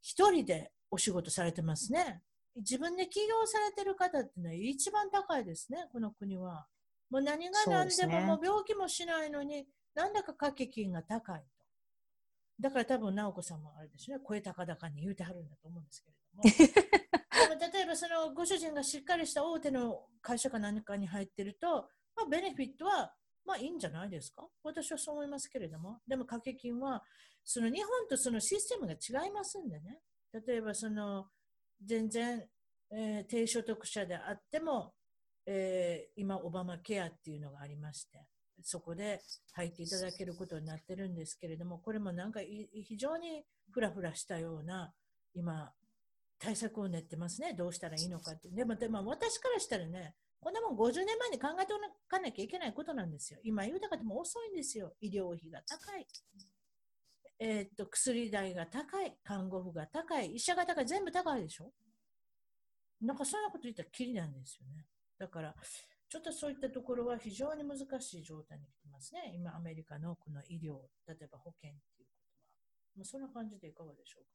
[0.00, 2.22] 一人でお仕事されてますね。
[2.56, 6.66] 自分で起業されてる方っていうのは一番高いですね、この国は。
[7.10, 11.46] もう何が何でももう病気もしないのに、なんだか掛け金が高いと。
[12.60, 16.42] だから多分、直子さんもあれですね、声高々に言うてはるんだと思うんですけれども。
[17.48, 23.12] でも例えば、そのご主人がしっかりした大手の会社か何かに入ってると、まあ、ベネフィットは、
[23.44, 24.48] まあいいんじゃないですか？
[24.62, 26.00] 私はそう思いますけれども。
[26.06, 27.04] でも掛け金は、
[27.44, 30.00] その日本とそのシステムが違いますんでね。
[30.32, 31.28] 例えば、その、
[31.82, 32.48] 全然、
[32.90, 34.94] えー低所得者であっても、
[35.46, 38.24] えー今、オバマケアっていうのがありまして、
[38.62, 39.20] そこで
[39.52, 44.92] 入っていただけることになってるんですけれども、これもなんか非常にふらふらしたような、
[45.34, 45.72] 今、
[46.38, 47.54] 対策を練ってますね。
[47.54, 48.48] どうしたらいいのかって。
[48.50, 53.40] でも、でも私からしたらね、こんなもん50年前に考えておかなきゃいけないことなんですよ。
[53.42, 54.94] 今言うたかでも遅いんですよ。
[55.00, 56.06] 医療費が高い。
[57.38, 59.16] えーっと、薬代が高い。
[59.24, 60.34] 看護婦が高い。
[60.34, 60.86] 医者が高い。
[60.86, 61.72] 全部高いでしょ？
[63.00, 64.86] なんかそんなこと言ったらきりなんですよね。
[65.18, 65.54] だから、
[66.14, 69.32] ちょっとそういったところは非常に難しい状態に来てますね。
[69.34, 70.76] 今、アメリカのこの医療、
[71.08, 72.98] 例えば保険っていうことは。
[72.98, 74.30] まあ、そんな感じでいかがでしょうか。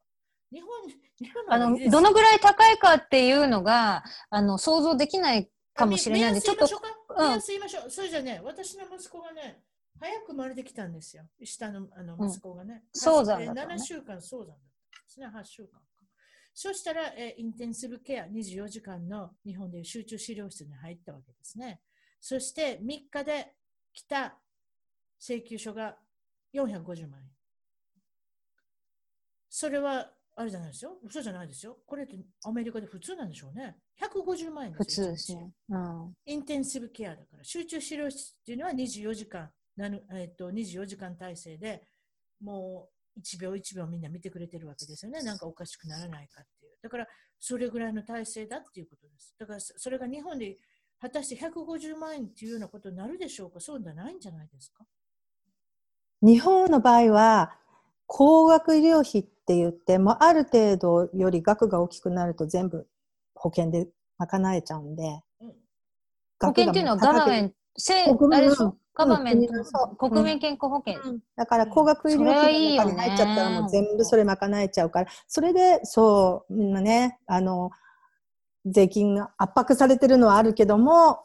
[0.52, 7.90] 日本、日本あのどのぐらい高いかっていうのがあの想像できないかもしれないんで、ちょっと、目うん安言いましょう。
[7.90, 9.64] それじゃね、私の息子がね、
[10.02, 11.24] 早く生まれてきたんですよ。
[11.46, 12.84] 下のあのうん息子がね。
[12.94, 15.80] 早産だったのね7週間早産だったんですね、8週間
[16.68, 16.70] か。
[16.70, 21.80] そしたら、えーインテンシブケア24時間の日本でいう集中治療室に入ったわけですね。
[22.20, 23.54] そして3日で
[23.94, 24.38] 来た
[25.20, 25.98] 請求書が
[26.54, 27.30] 450万円。
[29.50, 30.98] それは、あれじゃないですよ。
[31.04, 31.78] 嘘じゃないですよ。
[31.86, 33.76] これってアメリカで普通なんでしょうね。
[34.00, 35.52] 150万円普ですよ通ですね。
[35.70, 36.14] うん。
[36.26, 41.84] インテンシブケアだから、集中治療室っていうのは24時間、なぬえっと24時間体制で、
[42.42, 45.22] もう1秒1秒みんな見てくれてるわけですよね。
[45.22, 46.72] なんかおかしくならないかっていう。
[46.82, 47.08] だから、
[47.40, 49.36] それぐらいの体制だっていうことです。
[49.40, 50.58] だから、そそれが日本で
[51.02, 53.60] 果たして150万円っていうようなことになるでしょうか？
[53.60, 54.86] そうじゃないんじゃないですか？
[56.22, 57.56] 日本の場合は、
[58.08, 62.88] 高額医療費って言って、もうある程度より額が大きくなると全部
[63.36, 65.04] 保険で賄えちゃうんで。
[65.42, 65.54] うん
[66.42, 68.78] 保険っていうのはガバメント、せあれでしょ？
[69.06, 71.00] ガバメン国民のそうト、国民健康保険。
[71.36, 77.72] だから高額医療費の中に入っちゃったらもう全部それ賄えちゃうから、それで、そう、みんなね、あの、
[78.66, 81.24] 税金が圧迫されてるのはあるけども、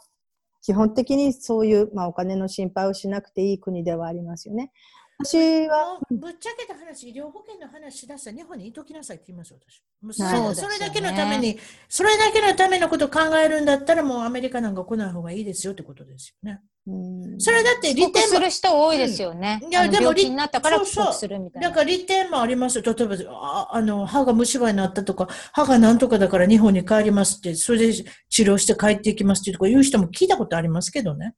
[0.62, 4.72] 基本的にそういう、まあ、お金の心配をしなくていい国ではありますよね。
[5.18, 9.83] 私は、ぶっちゃけた話、医療保険の話しだしたら日本にいときなさいって言いますよ、私。
[10.12, 11.57] そそれだけのために、
[11.89, 16.61] それだけのためのことを考えるんだったら、もうアメリカなんか来ない方がいいですよってことですよね。
[16.87, 16.93] う
[17.37, 19.59] んそれだって利点も、る人多いですよね。
[19.62, 21.68] うんいやでも病気になったから帰国するみたいな。
[21.68, 22.85] だから利点もありますよ。
[22.85, 31.35] 例えば、ああの、歯が虫歯になったとか、歯がなんとかだから日本に帰りますって、それで治療して帰っていきますっていうとか言う人も聞いたことありますけどね。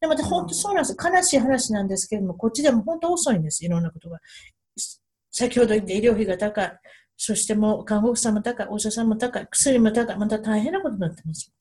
[0.00, 0.96] でも、本当そうなんです。
[0.96, 3.64] 悲しい話なんですけれども、こっちでも本当遅いんです。
[3.64, 4.20] いろんなことが。
[5.32, 6.78] 先ほど言った医療費が高い。
[7.16, 10.16] そしてもう看護婦さんも高い、お医者さんも高い、薬も高い。
[10.16, 11.52] また大変なことになってます。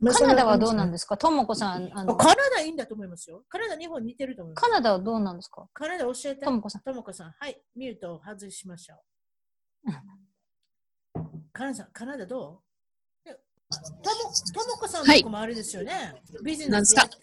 [0.00, 1.16] まあカナダはどうなんすですか？
[1.16, 3.44] ともこさん、あの、カナダいいんだと思いますよ。
[3.48, 4.64] カナダ、日本似てると思います。
[4.64, 5.66] カナダはどうなんですか？
[5.72, 6.44] カナダ教えて。
[6.44, 6.82] ともこさん。
[6.82, 8.96] ともこさん、はい、ミュートを外しましょ
[9.86, 9.92] う。
[11.52, 12.60] カナダ、カナダど
[13.24, 13.28] う？
[13.30, 13.38] とも
[14.52, 16.14] ともこさんのとこもあれですよね。
[16.44, 17.16] ビジネスやって。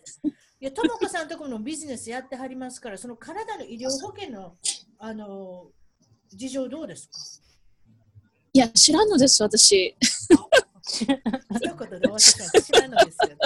[0.60, 4.56] いや、ともこさんのとこもビジネスやってはりますから、そのカナダの医療保険の、
[5.00, 5.68] あの、
[6.30, 7.14] 事情どうですか？
[8.54, 9.96] いや、知らんのです、私。
[10.84, 12.40] 一言で終わ知
[12.74, 13.38] らんのですよ。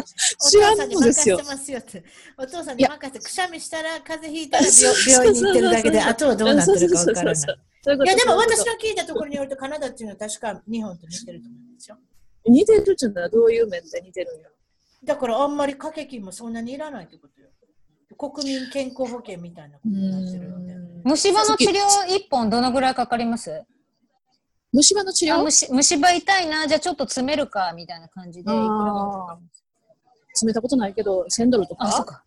[0.49, 2.03] 知らんのですよお父さんに任せてますよって。
[2.37, 7.35] お父さんに任せて、くしゃみしたら、風邪ひいたら病病院に行ってるだけで、あとはどうなってるかわからない。
[7.35, 11.97] いや、でも私の聞いたところによると、カナダっていうのは確か日本と似てると思うんですよ。
[12.47, 14.49] 似てるっていうのはどういう面で似てるんや
[15.03, 17.47] だからあんまり掛け金もそんなにいらないってことよ。
[18.17, 20.73] 国民健康保険みたいなことになってるので。
[21.03, 23.63] 虫歯の治療1本どのぐらいかかります
[24.75, 25.35] 虫歯の治療？
[25.35, 28.51] あ虫虫歯痛いな、じゃあちょっと詰めるか、みたいな感じで。
[30.33, 32.23] 詰めたことないけど、1000ドルとあ、そっかか。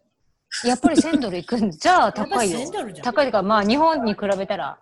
[0.64, 3.04] やっぱり1000ドルいくんじゃあ高いよやっぱり1000ドルじゃん。
[3.04, 4.78] 高いか、まあ日本に比べたら。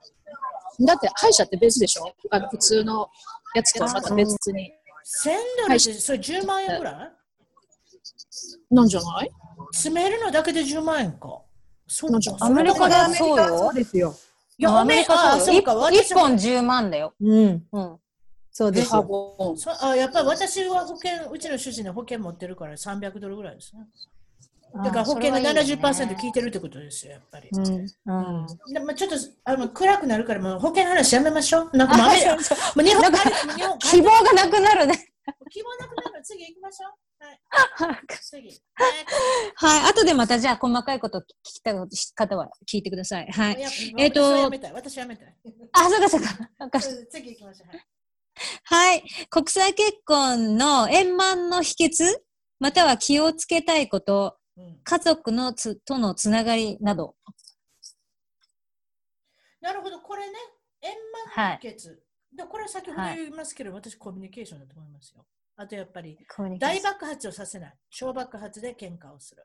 [0.78, 2.14] だって歯医者って別でしょ？
[2.30, 3.08] あの普通の
[3.56, 4.72] やつとはまた別に。
[5.24, 5.30] 1000
[5.66, 6.94] ドルってそれ10万円ぐらい？
[8.70, 9.30] なんじゃない？
[9.72, 11.40] 詰めるのだけで10万円か。
[11.88, 12.50] そうなんじゃない？
[12.50, 13.74] アメリカではそうよそう。
[13.74, 14.14] ですよ。
[14.58, 15.72] いや、アメリカあ、そそううか。
[15.72, 15.80] よ。
[15.80, 17.14] 1私も本10万だよ。
[17.20, 17.66] うん。
[17.72, 17.96] うん。
[17.96, 17.98] 歯
[18.50, 19.06] そうですよ。
[19.82, 23.86] あやっぱり私は保険、うちの主人の保険持ってるから300ドルぐらいですね。
[24.82, 27.48] だから保険の70%効いてるってことですよ、やっぱり。
[27.52, 27.64] うん。
[27.66, 28.46] うん。
[28.72, 31.76] でまあ、ちょっとあの暗くなるから、もう保険の話やめましょう。
[31.76, 32.08] なんかもう
[33.78, 35.12] 希り望がなくなるね。
[35.50, 37.05] 希望なくなるの次行きましょう。
[37.18, 37.96] はい。
[38.20, 38.48] 次。
[39.54, 39.90] はい。
[39.90, 41.74] 後でまたじゃあ細かいこと聞きたい
[42.14, 43.30] 方は聞いてください。
[43.30, 43.62] はい。
[43.98, 44.72] ええっと私はやめたい。
[44.72, 45.36] 私はやめたい。
[45.72, 46.80] あ、そうかそうか。
[46.80, 47.68] 次行きましょう。
[47.68, 47.86] はい
[48.64, 49.02] はい。
[49.30, 52.04] 国際結婚の円満の秘訣
[52.58, 57.16] または気をつけたいこと、うん家族のつとのつながりなど。
[59.60, 60.38] なるほど、これね、
[60.80, 60.94] 円
[61.36, 61.96] 満の秘訣。
[62.32, 65.26] でこれは先ほど言いますけど、私コミュニケーションだと思いますよ。
[65.56, 66.18] あとやっぱり
[66.58, 67.74] 大爆発をさせない。
[67.90, 69.44] 小爆発で喧嘩をする。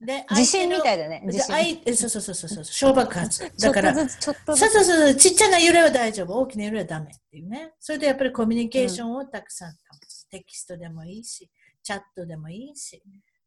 [0.00, 1.04] で地震みたいだ。
[1.04, 1.22] だね。
[1.26, 1.96] で地震。
[1.96, 3.52] そうそうそうそうそう、小爆発。
[3.60, 4.08] だから。
[4.08, 7.74] そうそうそう、ちっちゃな揺れは大丈夫、大きな揺れはダメっていうね。
[7.78, 9.76] それでやっぱりコミュニケーションをたくさん保
[10.08, 10.28] つ。
[10.28, 11.50] テキストでもいいし、
[11.82, 13.02] チャットでもいいし、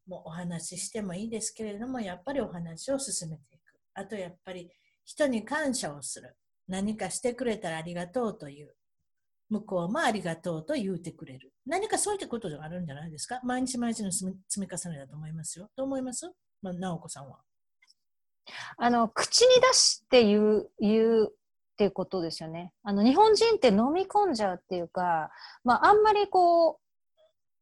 [0.06, 3.62] もうお話ししてもいいですけれども、やっぱりお話を進めていく。
[3.94, 4.70] あとやっぱり
[5.04, 6.36] 人に感謝をする。
[6.68, 8.74] 何かしてくれたらありがとうという。
[9.50, 11.52] 向こうもありがとうと言うてくれる。
[11.66, 13.40] 何かそういったことがあるんじゃないですか？
[13.42, 14.26] 毎日毎日の積
[14.58, 15.68] み重ねだと思いますよ。
[15.76, 16.30] どう思います？
[16.62, 17.38] まあ、直子さんは。
[18.76, 21.34] あの、口に出して言う、言うっ
[21.76, 22.72] ていうことですよね。
[22.82, 25.30] あの、日本人って飲み込んじゃうっていうか、
[25.64, 26.76] まあ、あんまりこう、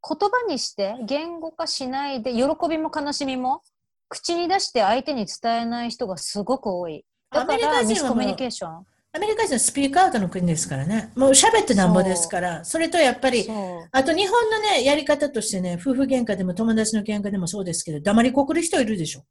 [0.09, 3.63] 言葉にして言語化しないで、喜びも悲しみも、
[4.09, 7.05] 口に出して相手に伝えない人がすごく多い。
[7.33, 8.87] だかアメリカら、ミスコミュニケーション。
[9.17, 11.11] アメリカ人はスピークアウトの国ですからね。
[11.17, 12.63] もう喋ってなんぼですから。
[12.67, 13.89] それとやっぱり、そう。
[13.91, 19.25] あと日本のね、やり方としてね、夫婦喧嘩でも友達の喧嘩でもそうですけど、黙りこくる人いるでしょ。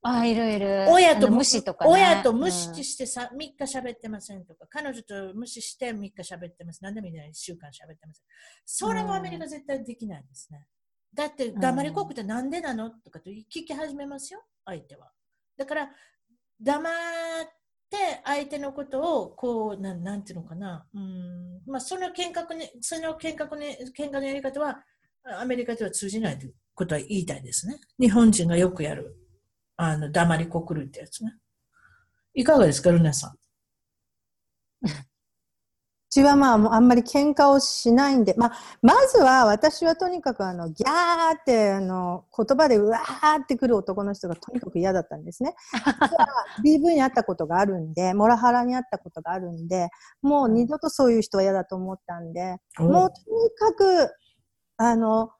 [0.00, 0.86] あ、いるいる。
[0.88, 1.90] 親と無視とかね。
[1.90, 6.78] 親と無うん視してさ、3日喋ってませんとか、彼女と無視して3日喋ってます。
[6.82, 8.24] 何でもいいじゃない、1週間喋ってません。
[8.64, 10.64] それはアメリカ絶対できないですね。
[11.12, 12.88] だって、黙りこくってなんでなの？
[12.90, 15.10] とかと聞き始めますよ、相手は。
[15.58, 15.90] だから、
[16.60, 16.92] 黙っ
[17.90, 20.86] で相手のことを、こう、なんなんていうのかな。
[20.94, 21.62] うん。
[21.66, 24.84] まあ、その見学に、その見学に見学のやり方は、
[25.40, 27.78] アメリカでは通じないということは言いたいですね。
[27.98, 29.16] 日本人がよくやる。
[29.76, 31.34] あの、黙りこくるってやつね。
[32.34, 33.38] いかがですか、ルナさん？
[36.08, 45.54] うちはまあ、あんまり喧嘩をしないんで、まあ、まずは私はとにかくあの、ギャーってあの、言葉でうわーってくる男の人がとにかく嫌だったんですね。
[46.64, 49.90] 実は DV にあったことがあるんで、モラハラにあったことがあるんで、
[50.22, 54.10] もう二度とそういう人は嫌だと思ったんで、もうとにかく、
[54.78, 55.30] あの、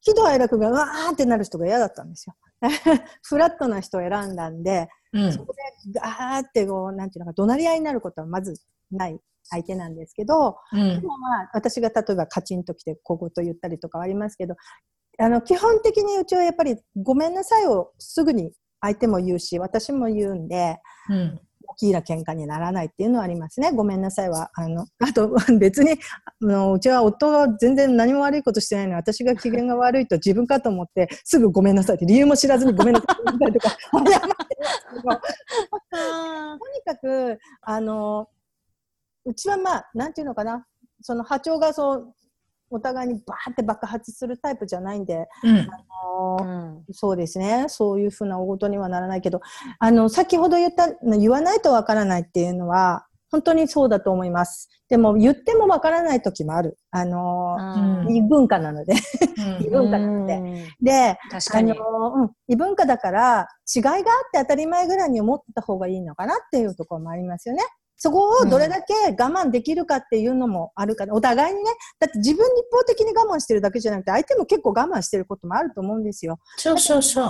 [0.00, 2.34] 喜怒哀楽がうわーってなる人が嫌だったんですよ。
[3.22, 5.32] フラットな人を選んだんで、うん。
[5.32, 9.20] そこでガーってこう、なんていうのか、怒鳴り合いになることはまずない
[9.50, 11.06] 相手なんですけど、うんで。
[11.06, 14.54] もまあ、私が例えばカチンと来て小言言ったりとかはありますけど、
[15.18, 20.78] あの、基本的にうちはやっぱりごめんなさいをすぐに相手も言うし、私も言うんで、
[21.10, 21.40] うん。
[21.70, 23.70] 大きな喧嘩にならないっていうのはありますね。
[23.70, 24.50] ごめんなさいは。
[24.54, 25.96] あの、あと 別に、あ
[26.44, 33.06] の、うちは夫が全然何も悪いことしてないのに、私が機嫌が悪いと自分かと思って、すぐごめんなさいって理由も知らずにごめんなさ
[33.48, 34.56] いとか、謝ってますけ
[34.96, 35.02] ど、
[36.58, 38.28] とにかく、あの、
[39.24, 40.66] うちはまあ、なんていうのかな、
[41.02, 42.14] その波長がそう、
[42.70, 45.56] お互いにバーって爆発するタイプじゃないんで、うん。
[45.58, 46.84] あうのん。
[46.92, 47.66] そうですね。
[47.68, 49.40] そういうふうな大事にはならないけど、
[49.80, 50.88] あの、先ほど言った、
[51.18, 54.68] 言わないとわからないっていうのは、本当にそうだと思います。
[54.88, 56.78] でも、言ってもわからない時もある。
[56.90, 57.56] あの、
[58.06, 58.94] うん異文化なので。
[59.60, 59.70] 異うん。
[59.70, 60.34] 文化なので。
[60.36, 60.54] うん
[60.84, 62.12] で、確かにあの、。
[62.14, 67.62] うん、異文化だから、違いがあって当たり前ぐらいに思ってた方がいいのかなっていうところもありますよね。
[68.02, 71.70] そこをどれだけ我慢できるかっていうのもあるから、お互いにね、
[72.00, 76.38] だって自分に一方的に我慢してるだけじゃなくて、相手も結構我慢してることもあると思うんですよ。
[76.56, 77.22] そうそうそ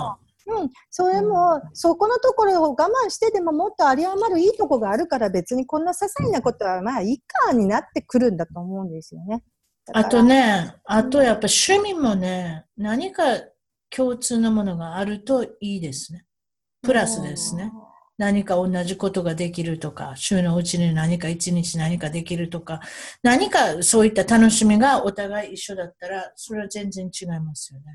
[0.47, 9.43] うん、それも、そこのところを我慢してでももっと有り余るいいとこがあるから別にこんな些細なことはまあいいかになってくるんだと思うんですよね。
[9.87, 9.91] う。
[9.93, 13.23] あとね、あとやっぱ趣味もね、何か
[13.89, 16.23] 共通のものがあるといいですね。
[16.81, 17.73] プラスですね。
[18.21, 22.79] 何か同じことができるとか、週のうちに何か一日何かできるとか、
[23.23, 27.85] 何かそういった楽しみがお互い一緒だったら、それは全然違いますよね。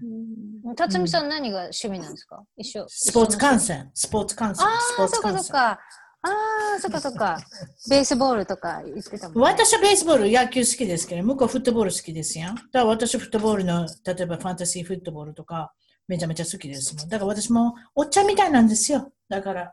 [0.74, 2.42] 辰巳さん何が趣味なんですか？
[2.56, 2.84] 一緒。
[2.88, 3.88] スポーツ観戦。
[3.94, 4.66] スポーツ観戦。
[4.66, 5.70] ああ、そっかそっか。
[5.70, 5.78] あ
[6.76, 7.38] あ、そっかそっか。
[7.88, 12.56] ベースボールとか言ってたもん、ね、私はベースボール、野球好きですけど、向こうフットボール好きですやん。
[12.56, 15.72] だから私フットボールの、例えばファンタジーフットボールとか、
[16.08, 17.08] めちゃめちゃ好きですもん。
[17.08, 19.12] だから私もおっちゃんみたいなんですよ。
[19.28, 19.72] だから。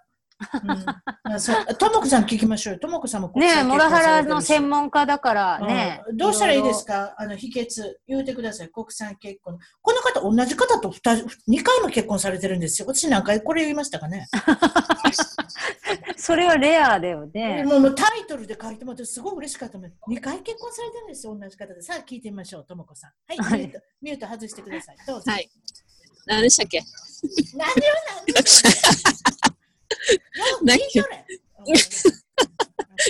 [1.77, 2.79] ともこさん聞きましょう。
[2.79, 6.17] ともこさんもねモラハラの専門家だからね、うん。
[6.17, 7.15] どうしたらいいですか？
[7.17, 8.69] あの、秘訣、言うてください。
[8.69, 9.57] 国産結婚。
[9.81, 12.87] この方、同じ方と2、2回も結婚されてるんですよ。
[12.87, 14.27] 私何回これ言いましたかね？
[16.17, 17.63] それはレアだよね。
[17.63, 19.91] もうタイトルで書いてもらってすごい嬉しかったもん。
[20.09, 21.37] 2回結婚されてるんですよ。
[21.37, 21.81] 同じ方で。
[21.81, 22.65] さあ聞いてみましょう。
[22.65, 23.11] ともこさん。
[23.27, 24.97] はい、ミュート、ミュート外してください。
[25.05, 25.31] どうぞ。
[25.31, 25.49] はい。
[26.25, 26.81] 何でしたっけ？
[27.55, 27.73] 何を
[28.25, 28.33] 何で
[30.63, 30.79] 何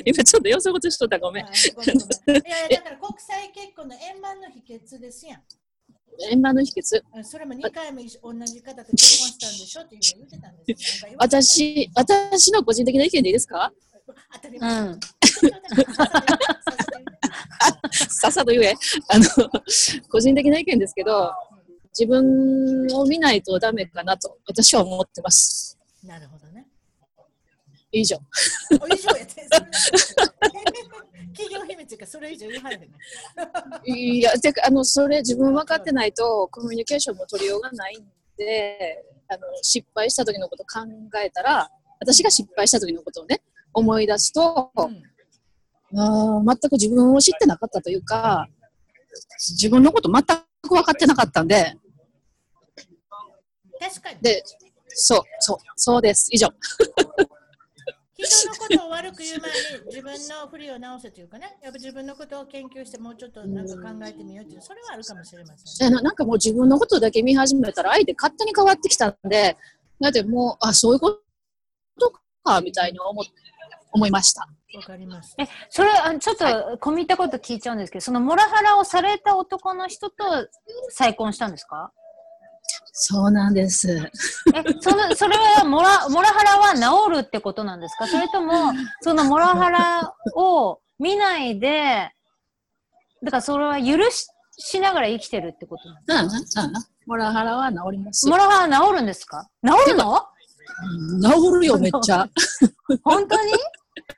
[0.05, 1.45] 今ちょっと予想事しとったごめん。
[1.45, 5.41] いやいやだから国際結婚の円満の秘訣ですやん。
[6.31, 8.05] 円満の秘訣それも2回も同
[8.45, 13.73] じ方と結婚したんでしょって言ってたんです私、私の個人的な意見でいいですか？
[14.33, 14.69] 当たり前。
[14.69, 14.99] うん
[18.09, 18.73] さっさと言え。
[19.09, 19.25] あの、
[20.09, 21.31] 個人的な意見ですけど、
[21.97, 25.77] 自分を見ないとダメかなと私は思ってます。
[26.03, 26.67] なるほどね。
[27.93, 28.17] 以上。
[28.71, 29.47] 以上やって。
[31.33, 32.89] 企業秘密かそれ以上言わないで
[33.85, 38.05] いや、てか、あの、それ自分分かってないとコミュニケーションも取りようがないん
[38.37, 40.81] で、あの、失敗した時のこと考
[41.23, 43.41] えたら、私が失敗した時のことをね、
[43.73, 48.47] 思い出すと、うん、あ全く自分を知ってなかったというか、
[49.39, 51.75] 自分のこと全く分かってなかったんで、
[53.79, 54.19] 確かに。
[54.21, 54.43] で、
[54.89, 56.29] そう、そう、そうです。
[56.31, 56.47] 以上。
[58.25, 69.57] 人のことを悪く言う前に自分の不利を直せというかね、やっぱ自分のことを研究してもうちょっとなんか考えてみようっていう、それはあるかもしれません、ね、なんかもう自分のことだけ見始めたら相手勝手に変わってきたんで、
[69.99, 71.19] だってもう、あ、そういうこ
[71.99, 72.13] と
[72.43, 73.23] か、みたいに思
[73.93, 74.47] 思いました。
[74.75, 75.35] わかります。
[75.37, 76.45] え、それ、あちょっと
[76.81, 80.23] 込み入ったこと聞いちゃうんですけど、そのモラハラをされた男の人と
[80.89, 81.91] 再婚したんですか？
[82.95, 83.89] そうなんです。
[84.53, 86.75] え、その、それはモラ、モラハラは
[87.07, 88.07] 治るってことなんですか？
[88.07, 88.71] それとも、
[89.01, 92.11] そのモラハラを見ないで、
[93.23, 94.27] だからそれは許し、
[94.57, 96.73] しながら生きてるってことなんですか、うん、うん、
[97.07, 99.49] モラハラは治りますモラハラ治るんですか？
[99.65, 100.21] 治るの、
[101.11, 102.27] うん、治るよ、めっちゃ。
[103.03, 103.53] 本当に？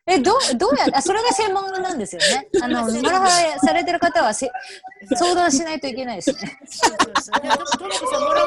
[0.07, 2.47] え、どう、どうやあ、それが専門なんですよね。
[2.61, 4.51] あの、モラハラされてる方はせ
[5.15, 6.59] 相談しないといけないですね。
[6.67, 7.41] そうそうそう。
[7.41, 8.45] で、ともこさん、モラ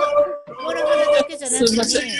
[0.62, 2.10] モラハラだけじゃなくて、すみません。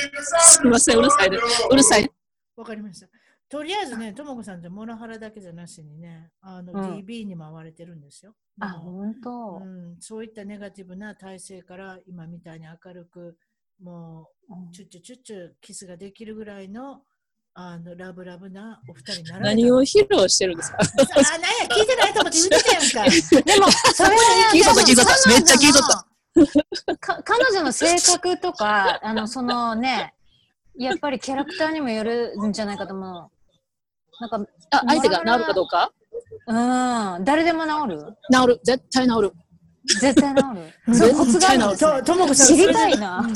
[0.41, 1.39] すみません、うるさいで。
[1.71, 2.11] うるさい。
[2.57, 3.07] わかりました。
[3.49, 8.35] とりあえずね、ともこさんってモラハラだけじゃなしにね、あの、うん、DB に回れてるんですよ。
[8.61, 9.97] あ、本当、うん。
[10.01, 13.39] そういったネガティブな体制から今みたいに明るく、
[13.81, 17.05] もう、チュッチュチュッチュキスができるぐらいの
[17.61, 20.79] あのラブラブなお二人なら何を披露してるんですか？
[20.81, 23.43] あ、なんや、聞いてないと思って言ってたやんか。
[23.53, 24.17] でも、それは、
[24.53, 25.29] 聞いとった、聞いとった。
[25.29, 25.83] めっちゃ聞いとっ
[26.87, 26.97] た。
[26.99, 30.15] か彼女の性格とか、あの、そのね、
[30.79, 33.31] やっぱりキャラクターにもよるんじゃないかと思う。
[34.21, 35.91] なんか、あ、相手が治るかどうか？
[36.47, 36.53] う
[37.21, 37.99] ん、誰でも治る？
[38.33, 39.33] 治る、絶対治る。
[40.01, 40.43] 絶対治
[40.87, 40.95] る。
[40.95, 43.29] そコツがあるんですともこさん、知りたいな。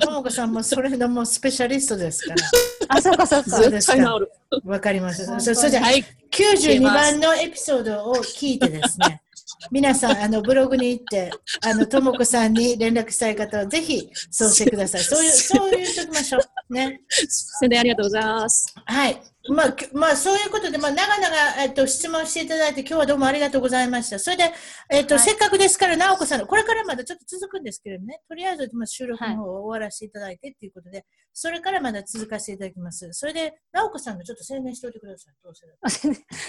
[0.00, 2.96] ともこさんもそれのもスペシャリストですから。
[2.96, 3.50] あ、そうかそうか。
[3.70, 4.32] 絶対治る。
[4.64, 5.24] わかります。
[5.40, 9.22] そそれで、はい、92番のエピソードを聞いてですね、
[9.70, 11.30] 皆さん、あの、ブログに行って、
[11.62, 15.02] あの、ともこさんに連絡したい方は、ぜひ、そうしてください。
[15.02, 16.74] そういう、そう言っときましょう。
[16.74, 17.00] ね。
[17.60, 18.74] 宣伝ありがとうございます。
[18.84, 19.31] はい。
[19.48, 24.18] まあ、まあ、そういうことで、まあ、長々、えっと、質問していただいて、今日はどうもありがとうございました。
[24.18, 24.52] それで、
[24.88, 33.08] えっと、はい、せっかくですから、直子さん、これからまだちょっと続くんですけれどもね、とりあえず、まあ、収録の方を終わらせていただいてっていうことで、はい、それからまだ続かせていただきます。
[33.12, 35.34] それで、直子さんがちょっと宣伝しておいてください。
[35.42, 35.66] どうせ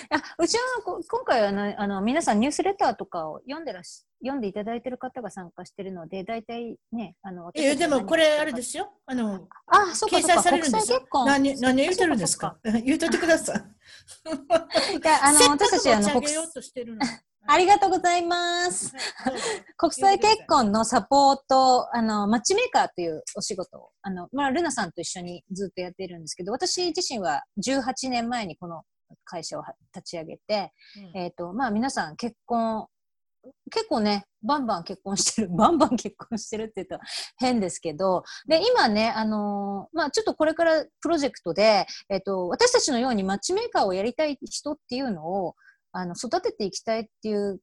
[0.10, 8.94] あうちは、今回はね、あの、皆さんニュースレターとかを読んでらっし読んでいただいている方が参加しているので、大体ね、あの、えでもこれあれですよ。
[9.06, 11.02] あの、あ、そうか掲載されるんですよ。
[11.26, 12.58] 何、何言ってるんですか？
[12.86, 13.58] 言うといてください。
[14.98, 16.28] いや、あの、私たち、あの、国
[17.45, 18.94] ありがとうございます。
[19.76, 28.84] 国際結婚のサポート、あの、マッチメーカーというお仕事を、あの、まあ、ルナさんと一緒にずっとやっているんですけど、私自身は18年前にこの
[29.26, 29.64] 会社を
[29.94, 30.72] 立ち上げて、
[31.14, 32.88] うん、えっ、ー、と、まあ、皆さん結婚
[33.72, 36.99] 結構ね、バンバン結婚してる、 バンバン結婚してるって言うと
[37.38, 45.56] 変ですけど、で、今ね、あのーまあ、ちょっとこれからプロジェクトで、えっと、私たちのようにマッチメーカーをやりたい人っていうのを、
[45.91, 47.60] あの、育てていきたいっていう、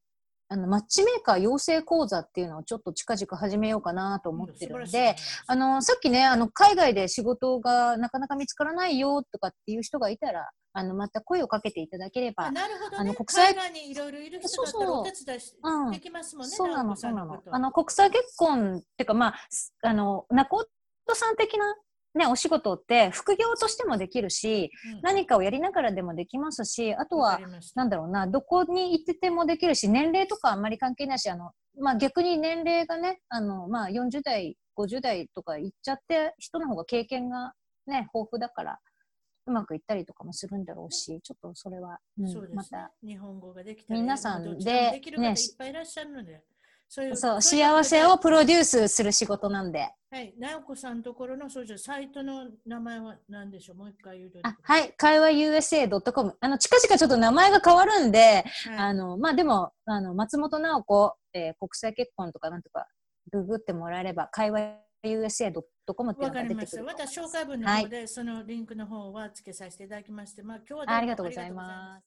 [0.52, 5.14] あの、マッチメーカー養成講座っていうのをちょっと近々始めようかなと思ってるんで、
[5.46, 15.90] あの、さっきね、あの、海外で仕事がなかなか見つからないよとかっていう人がいたら、あの、また声をかけていただければあ、なるほど、ね、あの国際海外にいろいろいる人だったらお手伝いしうん。
[15.92, 16.50] できますもんね。
[16.50, 17.12] そうそう
[17.52, 20.66] あの、国際結婚っていうか、まあ、すあの、中尾
[21.14, 21.76] さん的な
[22.14, 25.00] ね、お仕事って副業としてもできるし、うん。
[25.02, 27.40] 何かをやりながらでもできますし、あとは
[27.74, 37.52] なんだろうな、どこに行っててもできるし、年齢とかあんまり関係ないし、あの、まあ逆に年齢がね、あの、まあ40代、50代とか行っちゃって、人の方が経験が
[37.86, 38.78] ね、豊富だから、
[39.46, 42.56] うまくいったりとかもするんだろうし、ちょっとそれは、うんそうですね。
[42.56, 46.42] また、日本語ができたら皆さんでできる方いねっぱいいらっしゃるので、
[46.92, 49.88] そういうそう、幸せをプロデュースする仕事なんで。
[50.10, 53.76] はい、直子さんのところのそうじゃサイトの名前は何でしょう？
[53.76, 56.36] もう一回言うといてあ、はい、会話 USA.com。
[56.40, 62.88] あの、近々ちょっと名前が変わるんで、はいあの、まあ、でも、あの、松本直子、えー国際結婚とかなんとか、
[63.30, 64.58] ググってもらえれば、会話
[65.04, 66.82] USA.com っていうのわかりました。
[66.82, 67.36] が出てくると思い私、ます。
[67.36, 71.98] 紹介文の方で、そのリンクの方は付けさせていただきまして、まあ、今日はありがとうございます。